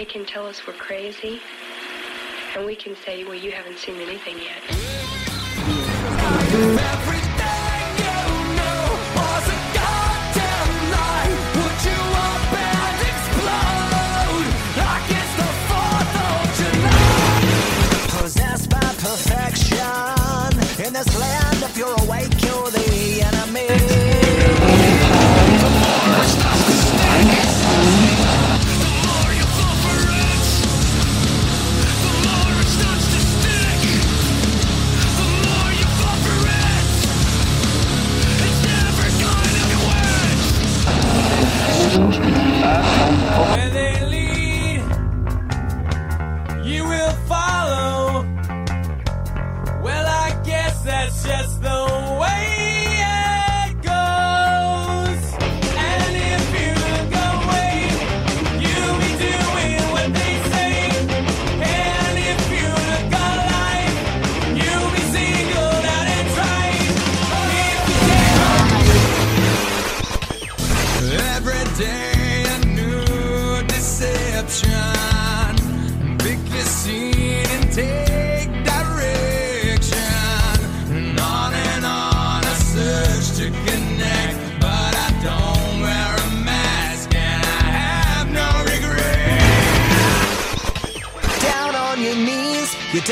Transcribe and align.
They 0.00 0.06
can 0.06 0.24
tell 0.24 0.46
us 0.46 0.66
we're 0.66 0.72
crazy 0.72 1.42
and 2.56 2.64
we 2.64 2.74
can 2.74 2.96
say 2.96 3.22
well 3.22 3.34
you 3.34 3.52
haven't 3.52 3.76
seen 3.76 3.96
anything 3.96 4.38
yet 4.38 4.62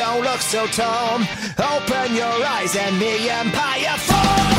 don't 0.08 0.24
look 0.24 0.40
so 0.40 0.66
tall. 0.66 1.16
Open 1.74 2.14
your 2.14 2.38
eyes 2.56 2.74
and 2.76 3.00
the 3.00 3.30
empire 3.30 3.96
falls. 3.98 4.57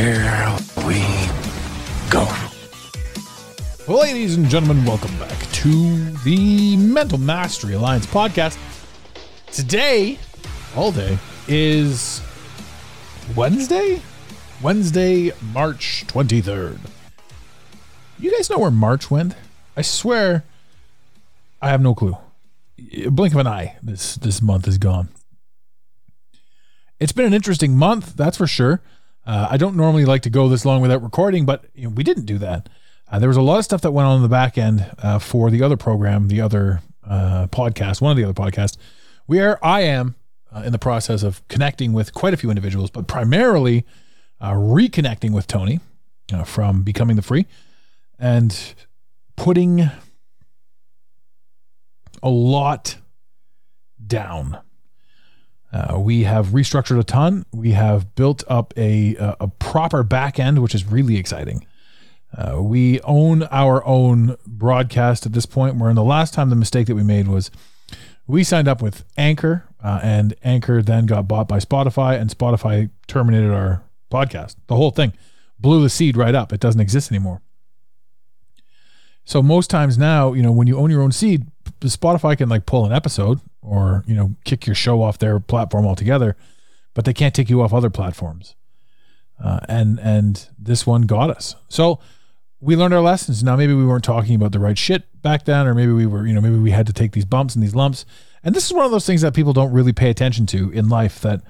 Here 0.00 0.56
we 0.86 1.04
go. 2.08 2.26
Ladies 3.86 4.34
and 4.36 4.48
gentlemen, 4.48 4.82
welcome 4.86 5.14
back 5.18 5.38
to 5.52 6.10
the 6.20 6.74
Mental 6.78 7.18
Mastery 7.18 7.74
Alliance 7.74 8.06
podcast. 8.06 8.56
Today, 9.52 10.18
all 10.74 10.90
day, 10.90 11.18
is 11.48 12.22
Wednesday? 13.36 14.00
Wednesday, 14.62 15.32
March 15.52 16.06
23rd. 16.06 16.78
You 18.18 18.34
guys 18.34 18.48
know 18.48 18.58
where 18.58 18.70
March 18.70 19.10
went? 19.10 19.34
I 19.76 19.82
swear, 19.82 20.44
I 21.60 21.68
have 21.68 21.82
no 21.82 21.94
clue. 21.94 22.16
A 23.04 23.08
blink 23.10 23.34
of 23.34 23.40
an 23.40 23.46
eye, 23.46 23.76
this 23.82 24.14
this 24.14 24.40
month 24.40 24.66
is 24.66 24.78
gone. 24.78 25.10
It's 26.98 27.12
been 27.12 27.26
an 27.26 27.34
interesting 27.34 27.76
month, 27.76 28.16
that's 28.16 28.38
for 28.38 28.46
sure. 28.46 28.80
Uh, 29.30 29.46
I 29.48 29.58
don't 29.58 29.76
normally 29.76 30.04
like 30.04 30.22
to 30.22 30.30
go 30.30 30.48
this 30.48 30.64
long 30.64 30.82
without 30.82 31.04
recording, 31.04 31.46
but 31.46 31.66
you 31.72 31.84
know, 31.84 31.90
we 31.90 32.02
didn't 32.02 32.24
do 32.24 32.36
that. 32.38 32.68
Uh, 33.06 33.20
there 33.20 33.28
was 33.28 33.36
a 33.36 33.42
lot 33.42 33.60
of 33.60 33.64
stuff 33.64 33.80
that 33.82 33.92
went 33.92 34.08
on 34.08 34.16
in 34.16 34.22
the 34.22 34.28
back 34.28 34.58
end 34.58 34.90
uh, 34.98 35.20
for 35.20 35.52
the 35.52 35.62
other 35.62 35.76
program, 35.76 36.26
the 36.26 36.40
other 36.40 36.80
uh, 37.08 37.46
podcast, 37.46 38.00
one 38.00 38.10
of 38.10 38.16
the 38.16 38.24
other 38.24 38.34
podcasts, 38.34 38.76
where 39.26 39.64
I 39.64 39.82
am 39.82 40.16
uh, 40.52 40.62
in 40.66 40.72
the 40.72 40.80
process 40.80 41.22
of 41.22 41.46
connecting 41.46 41.92
with 41.92 42.12
quite 42.12 42.34
a 42.34 42.36
few 42.36 42.50
individuals, 42.50 42.90
but 42.90 43.06
primarily 43.06 43.86
uh, 44.40 44.50
reconnecting 44.50 45.30
with 45.30 45.46
Tony 45.46 45.78
from 46.44 46.82
Becoming 46.82 47.14
the 47.14 47.22
Free 47.22 47.46
and 48.18 48.74
putting 49.36 49.90
a 52.20 52.28
lot 52.28 52.96
down. 54.04 54.58
Uh, 55.72 55.98
we 55.98 56.24
have 56.24 56.48
restructured 56.48 56.98
a 56.98 57.04
ton. 57.04 57.46
We 57.52 57.72
have 57.72 58.14
built 58.14 58.42
up 58.48 58.74
a 58.76 59.14
a, 59.16 59.36
a 59.40 59.48
proper 59.48 60.02
back 60.02 60.38
end, 60.38 60.60
which 60.60 60.74
is 60.74 60.84
really 60.84 61.16
exciting. 61.16 61.66
Uh, 62.36 62.62
we 62.62 63.00
own 63.02 63.44
our 63.44 63.84
own 63.84 64.36
broadcast 64.46 65.26
at 65.26 65.32
this 65.32 65.46
point. 65.46 65.76
Where 65.76 65.90
in 65.90 65.96
the 65.96 66.04
last 66.04 66.34
time 66.34 66.50
the 66.50 66.56
mistake 66.56 66.86
that 66.88 66.94
we 66.94 67.02
made 67.02 67.28
was 67.28 67.50
we 68.26 68.44
signed 68.44 68.68
up 68.68 68.82
with 68.82 69.04
Anchor, 69.16 69.64
uh, 69.82 70.00
and 70.02 70.34
Anchor 70.42 70.82
then 70.82 71.06
got 71.06 71.28
bought 71.28 71.48
by 71.48 71.58
Spotify, 71.58 72.20
and 72.20 72.30
Spotify 72.30 72.90
terminated 73.06 73.52
our 73.52 73.82
podcast. 74.10 74.56
The 74.66 74.76
whole 74.76 74.90
thing 74.90 75.12
blew 75.58 75.82
the 75.82 75.88
feed 75.90 76.16
right 76.16 76.34
up. 76.34 76.52
It 76.52 76.60
doesn't 76.60 76.80
exist 76.80 77.10
anymore. 77.12 77.42
So 79.24 79.42
most 79.42 79.70
times 79.70 79.98
now, 79.98 80.32
you 80.32 80.42
know, 80.42 80.50
when 80.50 80.66
you 80.66 80.78
own 80.78 80.90
your 80.90 81.02
own 81.02 81.12
feed, 81.12 81.46
Spotify 81.80 82.36
can 82.36 82.48
like 82.48 82.66
pull 82.66 82.84
an 82.84 82.92
episode 82.92 83.40
or 83.62 84.04
you 84.06 84.14
know 84.14 84.34
kick 84.44 84.66
your 84.66 84.74
show 84.74 85.02
off 85.02 85.18
their 85.18 85.40
platform 85.40 85.86
altogether, 85.86 86.36
but 86.94 87.04
they 87.04 87.12
can't 87.12 87.34
take 87.34 87.50
you 87.50 87.62
off 87.62 87.72
other 87.72 87.90
platforms. 87.90 88.54
Uh, 89.42 89.60
and 89.68 89.98
and 90.00 90.48
this 90.58 90.86
one 90.86 91.02
got 91.02 91.30
us. 91.30 91.56
So 91.68 91.98
we 92.60 92.76
learned 92.76 92.94
our 92.94 93.00
lessons. 93.00 93.42
Now 93.42 93.56
maybe 93.56 93.74
we 93.74 93.86
weren't 93.86 94.04
talking 94.04 94.34
about 94.34 94.52
the 94.52 94.58
right 94.58 94.76
shit 94.76 95.04
back 95.22 95.44
then, 95.44 95.66
or 95.66 95.74
maybe 95.74 95.92
we 95.92 96.06
were, 96.06 96.26
you 96.26 96.34
know, 96.34 96.40
maybe 96.40 96.58
we 96.58 96.70
had 96.70 96.86
to 96.86 96.92
take 96.92 97.12
these 97.12 97.24
bumps 97.24 97.54
and 97.54 97.62
these 97.62 97.74
lumps. 97.74 98.04
And 98.44 98.54
this 98.54 98.66
is 98.66 98.72
one 98.72 98.84
of 98.84 98.90
those 98.90 99.06
things 99.06 99.22
that 99.22 99.34
people 99.34 99.52
don't 99.52 99.72
really 99.72 99.92
pay 99.92 100.10
attention 100.10 100.46
to 100.46 100.70
in 100.70 100.88
life. 100.88 101.20
That 101.20 101.42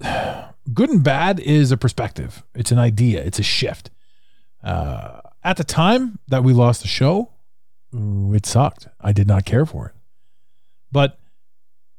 good 0.72 0.90
and 0.90 1.02
bad 1.02 1.40
is 1.40 1.72
a 1.72 1.76
perspective. 1.76 2.44
It's 2.54 2.70
an 2.70 2.78
idea. 2.78 3.22
It's 3.22 3.38
a 3.38 3.44
shift. 3.44 3.90
Uh, 4.62 5.20
at 5.42 5.56
the 5.56 5.64
time 5.64 6.18
that 6.28 6.42
we 6.42 6.52
lost 6.52 6.82
the 6.82 6.88
show, 6.88 7.30
it 7.92 8.46
sucked. 8.46 8.88
I 9.00 9.12
did 9.12 9.26
not 9.26 9.44
care 9.44 9.66
for 9.66 9.86
it. 9.88 9.95
But 10.92 11.18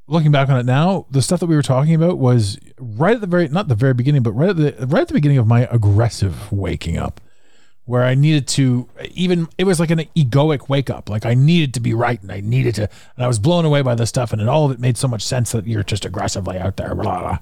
looking 0.06 0.32
back 0.32 0.48
on 0.48 0.58
it 0.58 0.66
now, 0.66 1.06
the 1.10 1.22
stuff 1.22 1.40
that 1.40 1.46
we 1.46 1.54
were 1.54 1.62
talking 1.62 1.94
about 1.94 2.18
was 2.18 2.58
right 2.78 3.14
at 3.14 3.20
the 3.20 3.26
very 3.26 3.48
not 3.48 3.68
the 3.68 3.74
very 3.74 3.94
beginning, 3.94 4.22
but 4.22 4.32
right 4.32 4.50
at 4.50 4.56
the 4.56 4.86
right 4.86 5.02
at 5.02 5.08
the 5.08 5.14
beginning 5.14 5.38
of 5.38 5.46
my 5.46 5.68
aggressive 5.70 6.50
waking 6.50 6.98
up, 6.98 7.20
where 7.84 8.04
I 8.04 8.14
needed 8.14 8.48
to 8.48 8.88
even 9.12 9.48
it 9.58 9.64
was 9.64 9.78
like 9.78 9.90
an 9.90 10.00
egoic 10.16 10.68
wake 10.68 10.90
up. 10.90 11.08
Like 11.08 11.26
I 11.26 11.34
needed 11.34 11.74
to 11.74 11.80
be 11.80 11.94
right 11.94 12.20
and 12.20 12.32
I 12.32 12.40
needed 12.40 12.74
to 12.76 12.82
and 13.16 13.24
I 13.24 13.28
was 13.28 13.38
blown 13.38 13.64
away 13.64 13.82
by 13.82 13.94
this 13.94 14.08
stuff 14.08 14.32
and 14.32 14.42
it, 14.42 14.48
all 14.48 14.66
of 14.66 14.72
it 14.72 14.80
made 14.80 14.96
so 14.96 15.08
much 15.08 15.22
sense 15.22 15.52
that 15.52 15.66
you're 15.66 15.82
just 15.82 16.04
aggressively 16.04 16.58
out 16.58 16.76
there. 16.76 16.94
Blah, 16.94 17.20
blah. 17.20 17.38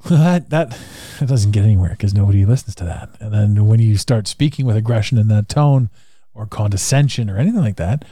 that 0.10 0.50
that 0.50 0.78
that 1.18 1.28
doesn't 1.28 1.50
get 1.50 1.64
anywhere 1.64 1.90
because 1.90 2.14
nobody 2.14 2.44
listens 2.44 2.74
to 2.76 2.84
that. 2.84 3.10
And 3.20 3.32
then 3.32 3.66
when 3.66 3.80
you 3.80 3.96
start 3.96 4.28
speaking 4.28 4.64
with 4.64 4.76
aggression 4.76 5.18
in 5.18 5.28
that 5.28 5.48
tone 5.48 5.90
or 6.34 6.46
condescension 6.46 7.28
or 7.28 7.36
anything 7.36 7.60
like 7.60 7.76
that, 7.76 8.04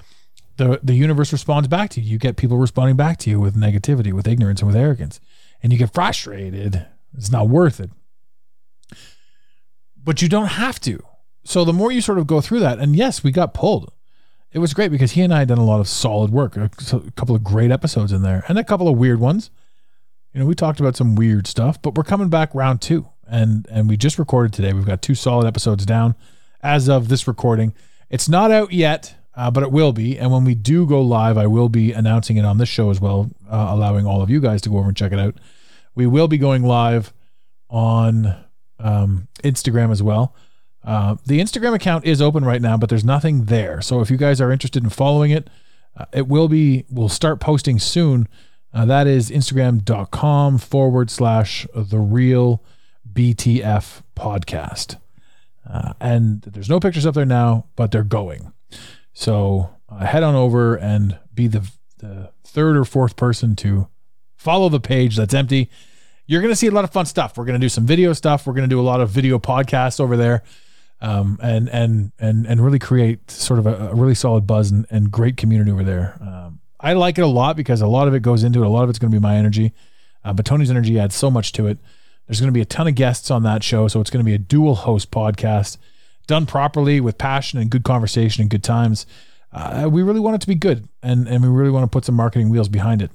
the 0.56 0.80
the 0.82 0.94
universe 0.94 1.32
responds 1.32 1.68
back 1.68 1.90
to 1.90 2.00
you. 2.00 2.12
You 2.12 2.18
get 2.18 2.36
people 2.36 2.58
responding 2.58 2.96
back 2.96 3.18
to 3.18 3.30
you 3.30 3.40
with 3.40 3.56
negativity, 3.56 4.12
with 4.12 4.26
ignorance, 4.26 4.60
and 4.60 4.66
with 4.66 4.76
arrogance, 4.76 5.20
and 5.62 5.72
you 5.72 5.78
get 5.78 5.92
frustrated. 5.92 6.86
It's 7.16 7.30
not 7.30 7.48
worth 7.48 7.80
it. 7.80 7.90
But 10.02 10.22
you 10.22 10.28
don't 10.28 10.46
have 10.46 10.80
to. 10.80 11.02
So 11.44 11.64
the 11.64 11.72
more 11.72 11.92
you 11.92 12.00
sort 12.00 12.18
of 12.18 12.26
go 12.26 12.40
through 12.40 12.60
that, 12.60 12.78
and 12.78 12.96
yes, 12.96 13.22
we 13.22 13.30
got 13.32 13.54
pulled. 13.54 13.92
It 14.52 14.58
was 14.58 14.74
great 14.74 14.90
because 14.90 15.12
he 15.12 15.22
and 15.22 15.34
I 15.34 15.40
had 15.40 15.48
done 15.48 15.58
a 15.58 15.64
lot 15.64 15.80
of 15.80 15.88
solid 15.88 16.30
work, 16.30 16.56
a, 16.56 16.70
couple 17.16 17.34
of 17.34 17.44
great 17.44 17.70
episodes 17.70 18.12
in 18.12 18.22
there, 18.22 18.44
and 18.48 18.58
a 18.58 18.64
couple 18.64 18.88
of 18.88 18.96
weird 18.96 19.20
ones. 19.20 19.50
You 20.32 20.40
know, 20.40 20.46
we 20.46 20.54
talked 20.54 20.80
about 20.80 20.96
some 20.96 21.14
weird 21.14 21.46
stuff, 21.46 21.80
but 21.82 21.94
we're 21.94 22.04
coming 22.04 22.28
back 22.28 22.54
round 22.54 22.80
two, 22.80 23.08
and 23.28 23.66
and 23.70 23.88
we 23.88 23.96
just 23.96 24.18
recorded 24.18 24.52
today. 24.52 24.72
We've 24.72 24.86
got 24.86 25.02
two 25.02 25.14
solid 25.14 25.46
episodes 25.46 25.84
down 25.84 26.14
as 26.62 26.88
of 26.88 27.08
this 27.08 27.28
recording. 27.28 27.74
It's 28.08 28.28
not 28.28 28.50
out 28.50 28.72
yet, 28.72 29.14
uh, 29.36 29.50
but 29.50 29.62
it 29.62 29.70
will 29.70 29.92
be. 29.92 30.18
And 30.18 30.32
when 30.32 30.44
we 30.44 30.54
do 30.54 30.86
go 30.86 31.00
live, 31.00 31.36
I 31.36 31.46
will 31.46 31.68
be 31.68 31.92
announcing 31.92 32.38
it 32.38 32.44
on 32.44 32.58
this 32.58 32.68
show 32.68 32.90
as 32.90 33.00
well, 33.00 33.30
uh, 33.50 33.68
allowing 33.70 34.06
all 34.06 34.22
of 34.22 34.30
you 34.30 34.40
guys 34.40 34.62
to 34.62 34.70
go 34.70 34.78
over 34.78 34.88
and 34.88 34.96
check 34.96 35.12
it 35.12 35.18
out. 35.18 35.36
We 35.94 36.06
will 36.06 36.26
be 36.26 36.38
going 36.38 36.62
live 36.62 37.12
on 37.68 38.34
um, 38.78 39.28
Instagram 39.44 39.92
as 39.92 40.02
well. 40.02 40.34
Uh, 40.82 41.16
the 41.26 41.40
Instagram 41.40 41.74
account 41.74 42.04
is 42.04 42.22
open 42.22 42.44
right 42.44 42.62
now, 42.62 42.76
but 42.76 42.88
there's 42.88 43.04
nothing 43.04 43.44
there. 43.46 43.82
So 43.82 44.00
if 44.00 44.10
you 44.10 44.16
guys 44.16 44.40
are 44.40 44.52
interested 44.52 44.84
in 44.84 44.90
following 44.90 45.32
it, 45.32 45.50
uh, 45.96 46.06
it 46.12 46.28
will 46.28 46.48
be, 46.48 46.84
we'll 46.88 47.08
start 47.08 47.40
posting 47.40 47.78
soon. 47.78 48.28
Uh, 48.72 48.84
that 48.86 49.06
is 49.06 49.30
instagram.com 49.30 50.58
forward 50.58 51.10
slash 51.10 51.66
the 51.74 51.98
real 51.98 52.62
BTF 53.12 54.02
podcast. 54.14 54.98
Uh, 55.68 55.94
and 56.00 56.42
there's 56.42 56.68
no 56.68 56.78
pictures 56.78 57.04
up 57.04 57.14
there 57.14 57.26
now, 57.26 57.66
but 57.74 57.90
they're 57.90 58.04
going. 58.04 58.52
So 59.18 59.70
uh, 59.88 60.04
head 60.04 60.22
on 60.22 60.34
over 60.34 60.76
and 60.76 61.18
be 61.32 61.46
the, 61.46 61.66
the 61.96 62.32
third 62.44 62.76
or 62.76 62.84
fourth 62.84 63.16
person 63.16 63.56
to 63.56 63.88
follow 64.36 64.68
the 64.68 64.78
page 64.78 65.16
that's 65.16 65.32
empty. 65.32 65.70
You're 66.26 66.42
going 66.42 66.52
to 66.52 66.56
see 66.56 66.66
a 66.66 66.70
lot 66.70 66.84
of 66.84 66.90
fun 66.90 67.06
stuff. 67.06 67.38
We're 67.38 67.46
going 67.46 67.58
to 67.58 67.64
do 67.64 67.70
some 67.70 67.86
video 67.86 68.12
stuff. 68.12 68.46
We're 68.46 68.52
going 68.52 68.68
to 68.68 68.72
do 68.72 68.78
a 68.78 68.82
lot 68.82 69.00
of 69.00 69.08
video 69.08 69.38
podcasts 69.38 70.00
over 70.00 70.18
there. 70.18 70.42
Um, 71.00 71.38
and 71.42 71.70
and 71.70 72.12
and 72.18 72.46
and 72.46 72.62
really 72.62 72.78
create 72.78 73.30
sort 73.30 73.58
of 73.58 73.66
a, 73.66 73.88
a 73.88 73.94
really 73.94 74.14
solid 74.14 74.46
buzz 74.46 74.70
and, 74.70 74.86
and 74.90 75.10
great 75.10 75.38
community 75.38 75.70
over 75.70 75.84
there. 75.84 76.18
Um, 76.20 76.60
I 76.78 76.92
like 76.92 77.16
it 77.16 77.22
a 77.22 77.26
lot 77.26 77.56
because 77.56 77.80
a 77.80 77.86
lot 77.86 78.08
of 78.08 78.14
it 78.14 78.20
goes 78.20 78.44
into 78.44 78.62
it. 78.62 78.66
A 78.66 78.68
lot 78.68 78.84
of 78.84 78.90
it's 78.90 78.98
going 78.98 79.10
to 79.10 79.14
be 79.14 79.22
my 79.22 79.36
energy, 79.36 79.72
uh, 80.24 80.34
but 80.34 80.44
Tony's 80.44 80.70
energy 80.70 80.98
adds 80.98 81.14
so 81.14 81.30
much 81.30 81.52
to 81.52 81.66
it. 81.66 81.78
There's 82.26 82.40
going 82.40 82.48
to 82.48 82.52
be 82.52 82.60
a 82.60 82.66
ton 82.66 82.86
of 82.86 82.94
guests 82.94 83.30
on 83.30 83.42
that 83.44 83.62
show, 83.62 83.88
so 83.88 84.00
it's 84.00 84.10
going 84.10 84.24
to 84.24 84.28
be 84.28 84.34
a 84.34 84.38
dual 84.38 84.74
host 84.74 85.10
podcast 85.10 85.78
done 86.26 86.46
properly 86.46 87.00
with 87.00 87.18
passion 87.18 87.58
and 87.58 87.70
good 87.70 87.84
conversation 87.84 88.42
and 88.42 88.50
good 88.50 88.64
times. 88.64 89.06
Uh, 89.52 89.88
we 89.90 90.02
really 90.02 90.20
want 90.20 90.34
it 90.34 90.40
to 90.40 90.46
be 90.46 90.54
good, 90.54 90.88
and 91.02 91.26
and 91.28 91.42
we 91.42 91.48
really 91.48 91.70
want 91.70 91.84
to 91.84 91.88
put 91.88 92.04
some 92.04 92.14
marketing 92.14 92.50
wheels 92.50 92.68
behind 92.68 93.00
it. 93.02 93.10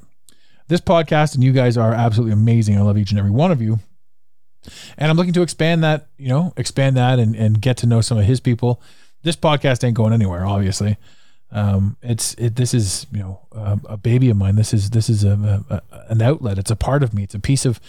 This 0.68 0.82
podcast 0.82 1.36
and 1.36 1.44
you 1.44 1.52
guys 1.52 1.78
are 1.78 1.94
absolutely 1.94 2.34
amazing. 2.34 2.78
I 2.78 2.82
love 2.82 2.98
each 2.98 3.12
and 3.12 3.20
every 3.20 3.32
one 3.32 3.52
of 3.52 3.62
you. 3.62 3.80
And 4.98 5.10
I'm 5.10 5.18
looking 5.18 5.34
to 5.34 5.42
expand 5.42 5.84
that, 5.84 6.08
you 6.18 6.30
know, 6.30 6.54
expand 6.56 6.96
that 6.98 7.20
and, 7.20 7.36
and 7.36 7.62
get 7.62 7.78
to 7.78 7.88
know 7.88 8.00
some 8.00 8.18
of 8.18 8.26
his 8.26 8.40
people. 8.40 8.82
This 9.24 9.36
podcast 9.36 9.84
ain't 9.84 9.96
going 9.96 10.14
anywhere, 10.14 10.46
obviously. 10.46 10.98
Um, 11.52 11.98
it's 12.02 12.34
it. 12.36 12.56
This 12.56 12.74
is 12.74 13.06
you 13.12 13.20
know 13.20 13.42
a, 13.52 13.80
a 13.90 13.98
baby 13.98 14.30
of 14.30 14.38
mine. 14.38 14.56
This 14.56 14.74
is 14.74 14.92
this 14.92 15.10
is 15.10 15.24
a, 15.24 15.64
a, 15.70 15.82
an 16.10 16.22
outlet. 16.22 16.58
It's 16.58 16.72
a 16.72 16.76
part 16.76 17.04
of 17.04 17.14
me. 17.14 17.24
It's 17.24 17.36
a 17.36 17.40
piece 17.40 17.66
of 17.66 17.80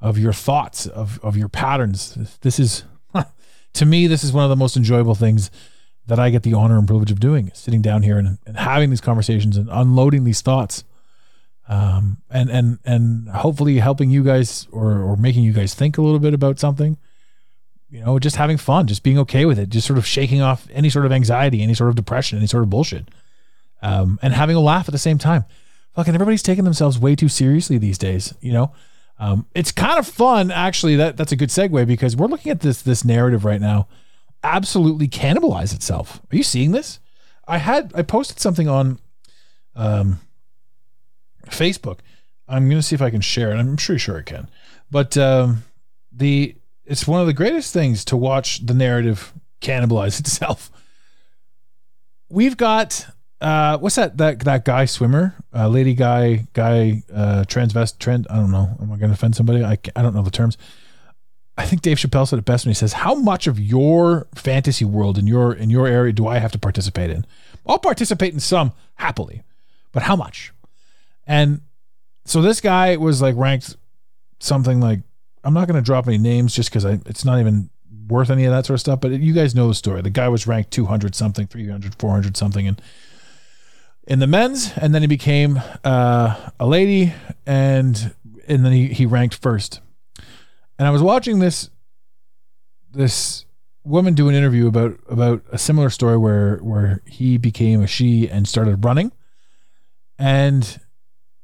of 0.00 0.18
your 0.18 0.32
thoughts 0.32 0.86
of 0.86 1.20
of 1.22 1.36
your 1.36 1.48
patterns. 1.48 2.38
This 2.40 2.58
is 2.58 2.82
to 3.74 3.86
me. 3.86 4.06
This 4.06 4.24
is 4.24 4.32
one 4.32 4.44
of 4.44 4.50
the 4.50 4.56
most 4.56 4.76
enjoyable 4.76 5.14
things 5.14 5.50
that 6.06 6.18
I 6.18 6.30
get 6.30 6.42
the 6.42 6.54
honor 6.54 6.78
and 6.78 6.86
privilege 6.86 7.10
of 7.10 7.20
doing. 7.20 7.50
Sitting 7.54 7.82
down 7.82 8.02
here 8.02 8.18
and, 8.18 8.38
and 8.46 8.56
having 8.56 8.90
these 8.90 9.00
conversations 9.00 9.56
and 9.56 9.68
unloading 9.70 10.24
these 10.24 10.40
thoughts 10.40 10.84
um, 11.68 12.18
and 12.30 12.50
and 12.50 12.78
and 12.84 13.28
hopefully 13.28 13.78
helping 13.78 14.10
you 14.10 14.22
guys 14.22 14.66
or 14.72 14.98
or 15.00 15.16
making 15.16 15.44
you 15.44 15.52
guys 15.52 15.74
think 15.74 15.96
a 15.96 16.02
little 16.02 16.18
bit 16.18 16.34
about 16.34 16.58
something. 16.58 16.98
You 17.88 18.00
know, 18.00 18.18
just 18.18 18.36
having 18.36 18.56
fun, 18.56 18.86
just 18.86 19.02
being 19.02 19.18
okay 19.18 19.44
with 19.44 19.58
it, 19.58 19.68
just 19.68 19.86
sort 19.86 19.98
of 19.98 20.06
shaking 20.06 20.40
off 20.40 20.66
any 20.72 20.88
sort 20.88 21.04
of 21.04 21.12
anxiety, 21.12 21.62
any 21.62 21.74
sort 21.74 21.90
of 21.90 21.96
depression, 21.96 22.38
any 22.38 22.46
sort 22.46 22.62
of 22.62 22.70
bullshit, 22.70 23.08
um, 23.82 24.18
and 24.22 24.32
having 24.32 24.56
a 24.56 24.60
laugh 24.60 24.88
at 24.88 24.92
the 24.92 24.98
same 24.98 25.18
time. 25.18 25.44
Fucking 25.94 26.14
everybody's 26.14 26.42
taking 26.42 26.64
themselves 26.64 26.98
way 26.98 27.14
too 27.14 27.28
seriously 27.28 27.76
these 27.76 27.98
days. 27.98 28.34
You 28.40 28.52
know, 28.52 28.72
um, 29.22 29.46
it's 29.54 29.70
kind 29.70 30.00
of 30.00 30.06
fun 30.08 30.50
actually. 30.50 30.96
That 30.96 31.16
that's 31.16 31.30
a 31.30 31.36
good 31.36 31.50
segue 31.50 31.86
because 31.86 32.16
we're 32.16 32.26
looking 32.26 32.50
at 32.50 32.60
this 32.60 32.82
this 32.82 33.04
narrative 33.04 33.44
right 33.44 33.60
now, 33.60 33.86
absolutely 34.42 35.06
cannibalize 35.06 35.72
itself. 35.72 36.20
Are 36.32 36.36
you 36.36 36.42
seeing 36.42 36.72
this? 36.72 36.98
I 37.46 37.58
had 37.58 37.92
I 37.94 38.02
posted 38.02 38.40
something 38.40 38.68
on, 38.68 38.98
um, 39.76 40.20
Facebook. 41.46 42.00
I'm 42.48 42.68
going 42.68 42.80
to 42.80 42.82
see 42.82 42.96
if 42.96 43.02
I 43.02 43.10
can 43.10 43.20
share 43.20 43.52
it. 43.52 43.58
I'm 43.58 43.76
sure 43.76 43.96
sure 43.96 44.18
I 44.18 44.22
can. 44.22 44.48
But 44.90 45.16
um, 45.16 45.62
the 46.10 46.56
it's 46.84 47.06
one 47.06 47.20
of 47.20 47.28
the 47.28 47.32
greatest 47.32 47.72
things 47.72 48.04
to 48.06 48.16
watch 48.16 48.66
the 48.66 48.74
narrative 48.74 49.32
cannibalize 49.60 50.18
itself. 50.20 50.68
We've 52.28 52.56
got 52.56 53.06
uh, 53.42 53.76
what's 53.78 53.96
that 53.96 54.16
that 54.18 54.40
that 54.40 54.64
guy 54.64 54.84
swimmer, 54.84 55.34
uh, 55.54 55.66
lady 55.66 55.94
guy 55.94 56.46
guy 56.52 57.02
uh, 57.12 57.44
transvest 57.48 57.98
trend. 57.98 58.26
I 58.30 58.36
don't 58.36 58.52
know. 58.52 58.76
Am 58.80 58.92
I 58.92 58.96
going 58.96 59.10
to 59.10 59.14
offend 59.14 59.34
somebody? 59.34 59.64
I 59.64 59.76
I 59.96 60.02
don't 60.02 60.14
know 60.14 60.22
the 60.22 60.30
terms. 60.30 60.56
I 61.58 61.66
think 61.66 61.82
Dave 61.82 61.98
Chappelle 61.98 62.26
said 62.26 62.38
it 62.38 62.44
best 62.44 62.64
when 62.64 62.70
he 62.70 62.74
says, 62.74 62.92
"How 62.92 63.14
much 63.14 63.48
of 63.48 63.58
your 63.58 64.28
fantasy 64.34 64.84
world 64.84 65.18
in 65.18 65.26
your 65.26 65.52
in 65.52 65.70
your 65.70 65.88
area 65.88 66.12
do 66.12 66.26
I 66.26 66.38
have 66.38 66.52
to 66.52 66.58
participate 66.58 67.10
in? 67.10 67.26
I'll 67.66 67.80
participate 67.80 68.32
in 68.32 68.40
some 68.40 68.72
happily, 68.94 69.42
but 69.90 70.04
how 70.04 70.14
much?" 70.14 70.52
And 71.26 71.62
so 72.24 72.42
this 72.42 72.60
guy 72.60 72.96
was 72.96 73.20
like 73.20 73.34
ranked 73.36 73.76
something 74.38 74.80
like 74.80 75.00
I'm 75.42 75.54
not 75.54 75.66
going 75.66 75.82
to 75.82 75.84
drop 75.84 76.06
any 76.06 76.18
names 76.18 76.54
just 76.54 76.70
because 76.70 76.84
it's 76.84 77.24
not 77.24 77.40
even 77.40 77.70
worth 78.06 78.30
any 78.30 78.44
of 78.44 78.52
that 78.52 78.66
sort 78.66 78.76
of 78.76 78.80
stuff. 78.80 79.00
But 79.00 79.10
you 79.10 79.32
guys 79.32 79.54
know 79.54 79.66
the 79.66 79.74
story. 79.74 80.00
The 80.00 80.10
guy 80.10 80.28
was 80.28 80.46
ranked 80.46 80.70
200 80.70 81.16
something, 81.16 81.48
300, 81.48 81.96
400 81.98 82.36
something, 82.36 82.68
and 82.68 82.80
in 84.06 84.18
the 84.18 84.26
men's, 84.26 84.72
and 84.76 84.94
then 84.94 85.02
he 85.02 85.08
became 85.08 85.60
uh, 85.84 86.50
a 86.58 86.66
lady, 86.66 87.12
and 87.46 88.14
and 88.48 88.64
then 88.64 88.72
he 88.72 88.88
he 88.88 89.06
ranked 89.06 89.34
first. 89.34 89.80
And 90.78 90.88
I 90.88 90.90
was 90.90 91.02
watching 91.02 91.38
this 91.38 91.70
this 92.92 93.44
woman 93.84 94.14
do 94.14 94.28
an 94.28 94.34
interview 94.34 94.66
about 94.66 94.98
about 95.08 95.44
a 95.50 95.58
similar 95.58 95.90
story 95.90 96.16
where 96.16 96.56
where 96.58 97.02
he 97.06 97.38
became 97.38 97.82
a 97.82 97.86
she 97.86 98.28
and 98.28 98.46
started 98.48 98.84
running, 98.84 99.12
and 100.18 100.80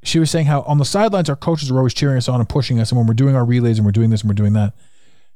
she 0.03 0.19
was 0.19 0.31
saying 0.31 0.47
how 0.47 0.63
on 0.63 0.79
the 0.79 0.85
sidelines 0.85 1.29
our 1.29 1.37
coaches 1.37 1.71
are 1.71 1.77
always 1.77 1.95
cheering 1.95 2.17
us 2.17 2.29
on 2.29 2.41
and 2.41 2.49
pushing 2.49 2.81
us, 2.81 2.91
and 2.91 2.99
when 2.99 3.07
we're 3.07 3.15
doing 3.15 3.37
our 3.37 3.45
relays 3.45 3.79
and 3.79 3.87
we're 3.87 3.93
doing 3.93 4.11
this 4.11 4.23
and 4.23 4.31
we're 4.31 4.35
doing 4.35 4.55
that, 4.55 4.75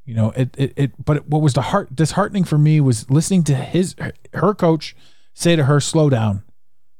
you 0.04 0.14
know, 0.14 0.30
it 0.32 0.54
it, 0.58 0.72
it 0.76 1.04
but 1.04 1.28
what 1.28 1.42
was 1.42 1.54
the 1.54 1.62
heart 1.62 1.94
disheartening 1.94 2.44
for 2.44 2.58
me 2.58 2.80
was 2.80 3.08
listening 3.10 3.44
to 3.44 3.54
his 3.54 3.94
her 4.34 4.54
coach 4.54 4.96
say 5.34 5.54
to 5.54 5.64
her, 5.64 5.80
"Slow 5.80 6.10
down, 6.10 6.42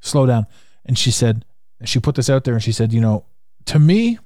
slow 0.02 0.26
down," 0.26 0.46
and 0.84 0.98
she 0.98 1.10
said, 1.10 1.46
she 1.84 1.98
put 1.98 2.14
this 2.14 2.30
out 2.30 2.44
there 2.44 2.54
and 2.54 2.62
she 2.62 2.70
said, 2.70 2.92
you 2.92 3.00
know, 3.00 3.24
to 3.66 3.78
me, 3.78 4.18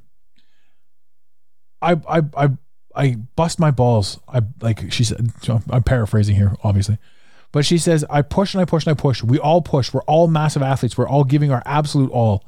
I 1.81 1.93
I 2.09 2.23
I 2.37 2.49
I 2.95 3.17
bust 3.37 3.61
my 3.61 3.71
balls. 3.71 4.19
I 4.29 4.41
like 4.61 4.93
she 4.93 5.05
said. 5.05 5.31
I'm 5.71 5.85
paraphrasing 5.85 6.35
here, 6.35 6.57
obviously. 6.65 6.99
But 7.53 7.65
she 7.65 7.79
says, 7.79 8.05
I 8.11 8.23
push 8.23 8.53
and 8.53 8.61
I 8.61 8.65
push 8.65 8.85
and 8.87 8.99
I 8.99 9.01
push. 9.01 9.23
We 9.23 9.39
all 9.39 9.63
push. 9.63 9.95
We're 9.95 10.03
all 10.03 10.27
massive 10.27 10.63
athletes. 10.63 10.99
We're 10.99 11.09
all 11.09 11.25
giving 11.25 11.53
our 11.53 11.63
absolute 11.65 12.11
all 12.11 12.45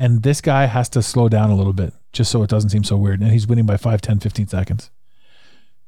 and 0.00 0.22
this 0.22 0.40
guy 0.40 0.64
has 0.64 0.88
to 0.88 1.02
slow 1.02 1.28
down 1.28 1.50
a 1.50 1.54
little 1.54 1.74
bit 1.74 1.92
just 2.10 2.30
so 2.30 2.42
it 2.42 2.48
doesn't 2.48 2.70
seem 2.70 2.82
so 2.82 2.96
weird. 2.96 3.20
And 3.20 3.30
he's 3.30 3.46
winning 3.46 3.66
by 3.66 3.76
5, 3.76 4.00
10, 4.00 4.18
15 4.18 4.48
seconds. 4.48 4.90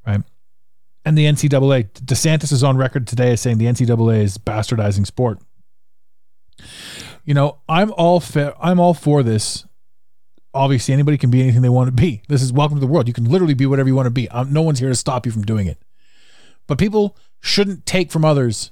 Right. 0.07 0.21
And 1.07 1.17
the 1.17 1.25
NCAA, 1.25 1.91
DeSantis 1.93 2.53
is 2.53 2.63
on 2.63 2.77
record 2.77 3.07
today 3.07 3.33
as 3.33 3.41
saying 3.41 3.57
the 3.57 3.65
NCAA 3.65 4.23
is 4.23 4.37
bastardizing 4.37 5.07
sport. 5.07 5.39
You 7.25 7.35
know, 7.35 7.59
I'm 7.69 7.93
all 7.93 8.21
fa- 8.21 8.57
I'm 8.61 8.81
all 8.81 8.95
for 8.95 9.23
this. 9.23 9.65
Obviously, 10.55 10.93
anybody 10.93 11.17
can 11.17 11.31
be 11.31 11.41
anything 11.41 11.63
they 11.63 11.69
want 11.69 11.89
to 11.89 11.93
be. 11.93 12.23
This 12.29 12.43
is 12.43 12.53
welcome 12.53 12.77
to 12.77 12.81
the 12.81 12.87
world. 12.87 13.09
You 13.09 13.15
can 13.15 13.31
literally 13.31 13.55
be 13.55 13.65
whatever 13.67 13.89
you 13.89 13.95
want 13.95 14.07
to 14.07 14.11
be. 14.11 14.29
Um, 14.29 14.53
no 14.53 14.63
one's 14.63 14.81
here 14.81 14.91
to 14.91 14.95
stop 14.95 15.25
you 15.25 15.33
from 15.33 15.43
doing 15.43 15.67
it. 15.67 15.79
But 16.67 16.79
people 16.79 17.17
shouldn't 17.41 17.87
take 17.87 18.11
from 18.11 18.25
others 18.25 18.71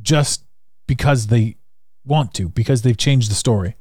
just 0.00 0.44
because 0.86 1.26
they 1.26 1.56
want 2.04 2.32
to, 2.34 2.48
because 2.48 2.82
they've 2.82 2.96
changed 2.96 3.30
the 3.30 3.34
story 3.34 3.76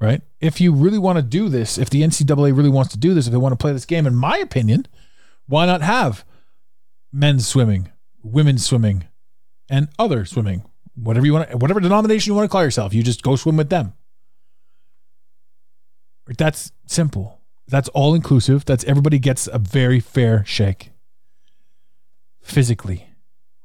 right? 0.00 0.22
If 0.40 0.60
you 0.60 0.72
really 0.72 0.98
want 0.98 1.16
to 1.16 1.22
do 1.22 1.48
this, 1.48 1.78
if 1.78 1.90
the 1.90 2.02
NCAA 2.02 2.56
really 2.56 2.68
wants 2.68 2.92
to 2.92 2.98
do 2.98 3.14
this, 3.14 3.26
if 3.26 3.32
they 3.32 3.38
want 3.38 3.52
to 3.52 3.56
play 3.56 3.72
this 3.72 3.84
game, 3.84 4.06
in 4.06 4.14
my 4.14 4.38
opinion, 4.38 4.86
why 5.46 5.66
not 5.66 5.82
have 5.82 6.24
men's 7.12 7.46
swimming, 7.46 7.90
women's 8.22 8.66
swimming, 8.66 9.06
and 9.70 9.88
other 9.98 10.24
swimming? 10.24 10.64
Whatever 10.96 11.26
you 11.26 11.34
want, 11.34 11.50
to, 11.50 11.56
whatever 11.58 11.80
denomination 11.80 12.30
you 12.30 12.34
want 12.34 12.48
to 12.48 12.52
call 12.52 12.62
yourself, 12.62 12.94
you 12.94 13.02
just 13.02 13.22
go 13.22 13.36
swim 13.36 13.56
with 13.56 13.68
them. 13.68 13.92
That's 16.38 16.72
simple. 16.86 17.40
That's 17.68 17.88
all 17.90 18.14
inclusive. 18.14 18.64
That's 18.64 18.84
everybody 18.84 19.18
gets 19.18 19.48
a 19.52 19.58
very 19.58 20.00
fair 20.00 20.44
shake 20.44 20.90
physically. 22.40 23.08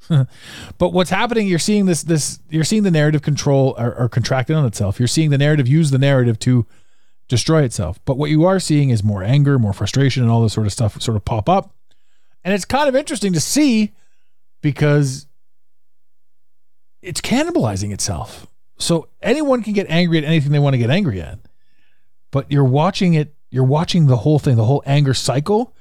but 0.77 0.89
what's 0.89 1.09
happening? 1.09 1.47
You're 1.47 1.59
seeing 1.59 1.85
this. 1.85 2.03
This 2.03 2.39
you're 2.49 2.63
seeing 2.63 2.83
the 2.83 2.91
narrative 2.91 3.21
control 3.21 3.75
or, 3.77 3.95
or 3.95 4.09
contracted 4.09 4.55
on 4.55 4.65
itself. 4.65 4.99
You're 4.99 5.07
seeing 5.07 5.29
the 5.29 5.37
narrative 5.37 5.67
use 5.67 5.91
the 5.91 5.97
narrative 5.97 6.39
to 6.39 6.65
destroy 7.27 7.63
itself. 7.63 7.99
But 8.05 8.17
what 8.17 8.29
you 8.29 8.45
are 8.45 8.59
seeing 8.59 8.89
is 8.89 9.03
more 9.03 9.23
anger, 9.23 9.57
more 9.57 9.73
frustration, 9.73 10.23
and 10.23 10.31
all 10.31 10.43
this 10.43 10.53
sort 10.53 10.67
of 10.67 10.73
stuff 10.73 11.01
sort 11.01 11.15
of 11.15 11.25
pop 11.25 11.47
up. 11.47 11.73
And 12.43 12.53
it's 12.53 12.65
kind 12.65 12.89
of 12.89 12.95
interesting 12.95 13.33
to 13.33 13.39
see 13.39 13.93
because 14.61 15.27
it's 17.01 17.21
cannibalizing 17.21 17.91
itself. 17.91 18.47
So 18.77 19.09
anyone 19.21 19.63
can 19.63 19.73
get 19.73 19.87
angry 19.89 20.17
at 20.17 20.23
anything 20.23 20.51
they 20.51 20.59
want 20.59 20.73
to 20.73 20.79
get 20.79 20.89
angry 20.89 21.21
at. 21.21 21.39
But 22.31 22.51
you're 22.51 22.63
watching 22.63 23.13
it, 23.13 23.35
you're 23.49 23.63
watching 23.63 24.07
the 24.07 24.17
whole 24.17 24.39
thing, 24.39 24.55
the 24.55 24.65
whole 24.65 24.83
anger 24.85 25.13
cycle 25.13 25.75